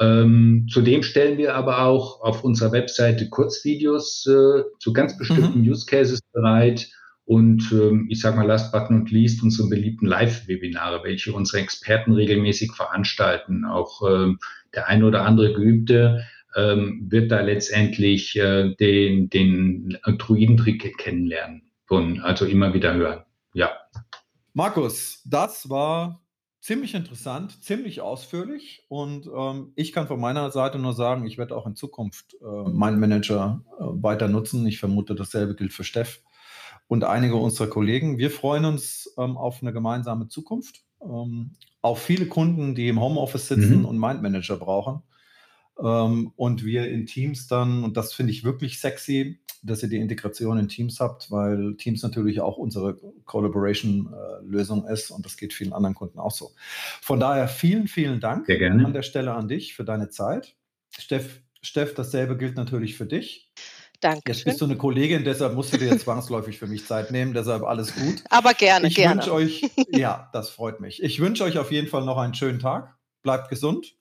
Ähm, 0.00 0.66
zudem 0.70 1.02
stellen 1.02 1.36
wir 1.36 1.54
aber 1.54 1.82
auch 1.82 2.22
auf 2.22 2.42
unserer 2.42 2.72
Webseite 2.72 3.28
Kurzvideos 3.28 4.26
äh, 4.26 4.62
zu 4.78 4.94
ganz 4.94 5.18
bestimmten 5.18 5.60
mhm. 5.60 5.70
Use 5.70 5.84
Cases 5.84 6.20
bereit. 6.32 6.88
Und 7.26 7.70
ähm, 7.72 8.06
ich 8.08 8.20
sage 8.20 8.38
mal, 8.38 8.46
last 8.46 8.72
but 8.72 8.90
not 8.90 9.10
least, 9.10 9.42
unsere 9.42 9.68
beliebten 9.68 10.06
Live-Webinare, 10.06 11.04
welche 11.04 11.34
unsere 11.34 11.62
Experten 11.62 12.12
regelmäßig 12.12 12.72
veranstalten. 12.72 13.66
Auch 13.66 14.00
ähm, 14.10 14.38
der 14.74 14.88
ein 14.88 15.04
oder 15.04 15.26
andere 15.26 15.52
Geübte 15.52 16.24
ähm, 16.56 17.06
wird 17.08 17.30
da 17.30 17.40
letztendlich 17.40 18.36
äh, 18.36 18.74
den, 18.76 19.30
den 19.30 19.98
Druidentrick 20.18 20.98
kennenlernen 20.98 21.70
und 21.88 22.20
also 22.20 22.46
immer 22.46 22.74
wieder 22.74 22.94
hören. 22.94 23.24
Ja. 23.52 23.70
Markus, 24.52 25.22
das 25.24 25.68
war 25.68 26.22
ziemlich 26.60 26.94
interessant, 26.94 27.62
ziemlich 27.62 28.00
ausführlich 28.00 28.84
und 28.88 29.28
ähm, 29.34 29.72
ich 29.76 29.92
kann 29.92 30.06
von 30.06 30.20
meiner 30.20 30.50
Seite 30.50 30.78
nur 30.78 30.92
sagen, 30.92 31.26
ich 31.26 31.38
werde 31.38 31.56
auch 31.56 31.66
in 31.66 31.76
Zukunft 31.76 32.36
äh, 32.40 32.68
meinen 32.68 33.00
Manager 33.00 33.64
äh, 33.78 33.82
weiter 34.02 34.28
nutzen. 34.28 34.66
Ich 34.66 34.78
vermute, 34.78 35.14
dasselbe 35.14 35.54
gilt 35.54 35.72
für 35.72 35.84
Steff 35.84 36.22
und 36.86 37.04
einige 37.04 37.36
unserer 37.36 37.68
Kollegen. 37.68 38.18
Wir 38.18 38.30
freuen 38.30 38.64
uns 38.64 39.12
ähm, 39.18 39.36
auf 39.36 39.62
eine 39.62 39.72
gemeinsame 39.72 40.28
Zukunft, 40.28 40.84
ähm, 41.02 41.52
auf 41.80 42.02
viele 42.02 42.26
Kunden, 42.26 42.74
die 42.74 42.88
im 42.88 43.00
Homeoffice 43.00 43.48
sitzen 43.48 43.80
mhm. 43.80 43.84
und 43.86 43.98
Mindmanager 43.98 44.56
brauchen 44.56 45.02
ähm, 45.82 46.32
und 46.36 46.64
wir 46.64 46.88
in 46.88 47.06
Teams 47.06 47.46
dann, 47.46 47.84
und 47.84 47.96
das 47.96 48.12
finde 48.12 48.32
ich 48.32 48.44
wirklich 48.44 48.80
sexy, 48.80 49.40
dass 49.62 49.82
ihr 49.82 49.88
die 49.88 49.98
Integration 49.98 50.58
in 50.58 50.68
Teams 50.68 51.00
habt, 51.00 51.30
weil 51.30 51.76
Teams 51.76 52.02
natürlich 52.02 52.40
auch 52.40 52.56
unsere 52.56 52.96
Collaboration-Lösung 53.26 54.86
äh, 54.86 54.92
ist 54.92 55.10
und 55.10 55.24
das 55.24 55.36
geht 55.36 55.52
vielen 55.52 55.72
anderen 55.72 55.94
Kunden 55.94 56.18
auch 56.18 56.30
so. 56.30 56.52
Von 57.02 57.20
daher 57.20 57.48
vielen, 57.48 57.86
vielen 57.86 58.20
Dank 58.20 58.48
an 58.48 58.92
der 58.92 59.02
Stelle 59.02 59.34
an 59.34 59.48
dich 59.48 59.74
für 59.74 59.84
deine 59.84 60.08
Zeit. 60.08 60.56
Steff, 60.98 61.42
Steff, 61.62 61.94
dasselbe 61.94 62.36
gilt 62.36 62.56
natürlich 62.56 62.96
für 62.96 63.06
dich. 63.06 63.52
Danke. 64.00 64.32
Jetzt 64.32 64.44
bist 64.46 64.60
du 64.62 64.64
eine 64.64 64.78
Kollegin, 64.78 65.24
deshalb 65.24 65.54
musst 65.54 65.74
du 65.74 65.76
dir 65.76 65.88
jetzt 65.88 66.04
zwangsläufig 66.04 66.58
für 66.58 66.66
mich 66.66 66.86
Zeit 66.86 67.10
nehmen, 67.10 67.34
deshalb 67.34 67.64
alles 67.64 67.94
gut. 67.94 68.24
Aber 68.30 68.54
gerne, 68.54 68.88
ich 68.88 68.94
gerne. 68.94 69.16
wünsche 69.16 69.32
euch, 69.34 69.70
ja, 69.90 70.30
das 70.32 70.48
freut 70.48 70.80
mich. 70.80 71.02
Ich 71.02 71.20
wünsche 71.20 71.44
euch 71.44 71.58
auf 71.58 71.70
jeden 71.70 71.86
Fall 71.86 72.06
noch 72.06 72.16
einen 72.16 72.32
schönen 72.32 72.60
Tag. 72.60 72.96
Bleibt 73.22 73.50
gesund 73.50 73.99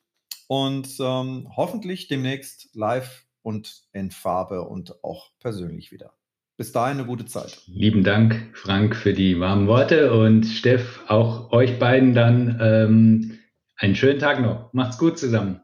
und 0.49 0.89
ähm, 0.99 1.47
hoffentlich 1.55 2.07
demnächst 2.07 2.69
live 2.73 3.23
und 3.43 3.83
in 3.93 4.09
Farbe 4.09 4.63
und 4.63 5.03
auch 5.03 5.29
persönlich 5.39 5.91
wieder. 5.91 6.13
Bis 6.57 6.71
dahin 6.71 6.97
eine 6.97 7.05
gute 7.05 7.25
Zeit. 7.25 7.61
Lieben 7.67 8.03
Dank, 8.03 8.49
Frank, 8.53 8.95
für 8.95 9.13
die 9.13 9.39
warmen 9.39 9.67
Worte 9.67 10.11
und 10.11 10.45
Steff, 10.45 11.01
auch 11.07 11.51
euch 11.51 11.77
beiden 11.77 12.15
dann 12.15 12.59
ähm, 12.59 13.39
einen 13.77 13.95
schönen 13.95 14.19
Tag 14.19 14.41
noch. 14.41 14.73
Macht's 14.73 14.97
gut 14.97 15.19
zusammen. 15.19 15.61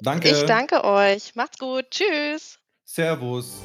Danke. 0.00 0.28
Ich 0.28 0.42
danke 0.42 0.84
euch. 0.84 1.34
Macht's 1.34 1.58
gut. 1.58 1.86
Tschüss. 1.90 2.58
Servus. 2.84 3.62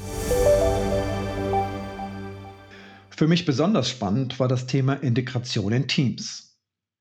Für 3.09 3.27
mich 3.27 3.45
besonders 3.45 3.89
spannend 3.89 4.39
war 4.39 4.47
das 4.47 4.67
Thema 4.67 4.93
Integration 4.93 5.73
in 5.73 5.87
Teams. 5.89 6.48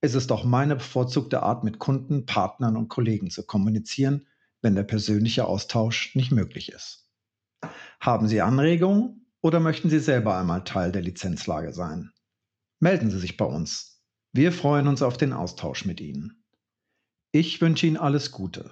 Es 0.01 0.15
ist 0.15 0.31
auch 0.31 0.45
meine 0.45 0.77
bevorzugte 0.77 1.43
Art, 1.43 1.65
mit 1.65 1.79
Kunden, 1.79 2.25
Partnern 2.25 2.77
und 2.77 2.89
Kollegen 2.89 3.31
zu 3.31 3.45
kommunizieren, 3.45 4.27
wenn 4.63 4.75
der 4.75 4.85
persönliche 4.85 5.47
Austausch 5.47 6.15
nicht 6.15 6.31
möglich 6.31 6.71
ist. 6.71 7.11
Haben 8.01 8.29
Sie 8.29 8.41
Anregungen 8.41 9.27
oder 9.41 9.61
möchten 9.61 9.91
Sie 9.91 9.99
selber 9.99 10.39
einmal 10.39 10.65
Teil 10.65 10.93
der 10.93 11.03
Lizenzlage 11.03 11.73
sein? 11.73 12.13
Melden 12.81 13.11
Sie 13.11 13.19
sich 13.19 13.37
bei 13.37 13.45
uns. 13.45 14.05
Wir 14.33 14.53
freuen 14.53 14.87
uns 14.87 15.03
auf 15.03 15.17
den 15.17 15.33
Austausch 15.33 15.85
mit 15.85 16.01
Ihnen. 16.01 16.45
Ich 17.33 17.61
wünsche 17.61 17.87
Ihnen 17.87 17.97
alles 17.97 18.31
Gute. 18.31 18.71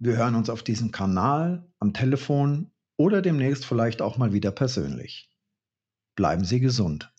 Wir 0.00 0.16
hören 0.16 0.34
uns 0.34 0.50
auf 0.50 0.62
diesem 0.62 0.90
Kanal, 0.90 1.72
am 1.78 1.92
Telefon 1.92 2.72
oder 2.96 3.22
demnächst 3.22 3.64
vielleicht 3.64 4.02
auch 4.02 4.18
mal 4.18 4.32
wieder 4.32 4.50
persönlich. 4.50 5.32
Bleiben 6.16 6.44
Sie 6.44 6.58
gesund. 6.58 7.14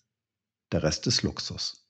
Der 0.72 0.82
Rest 0.82 1.06
ist 1.06 1.22
Luxus. 1.22 1.89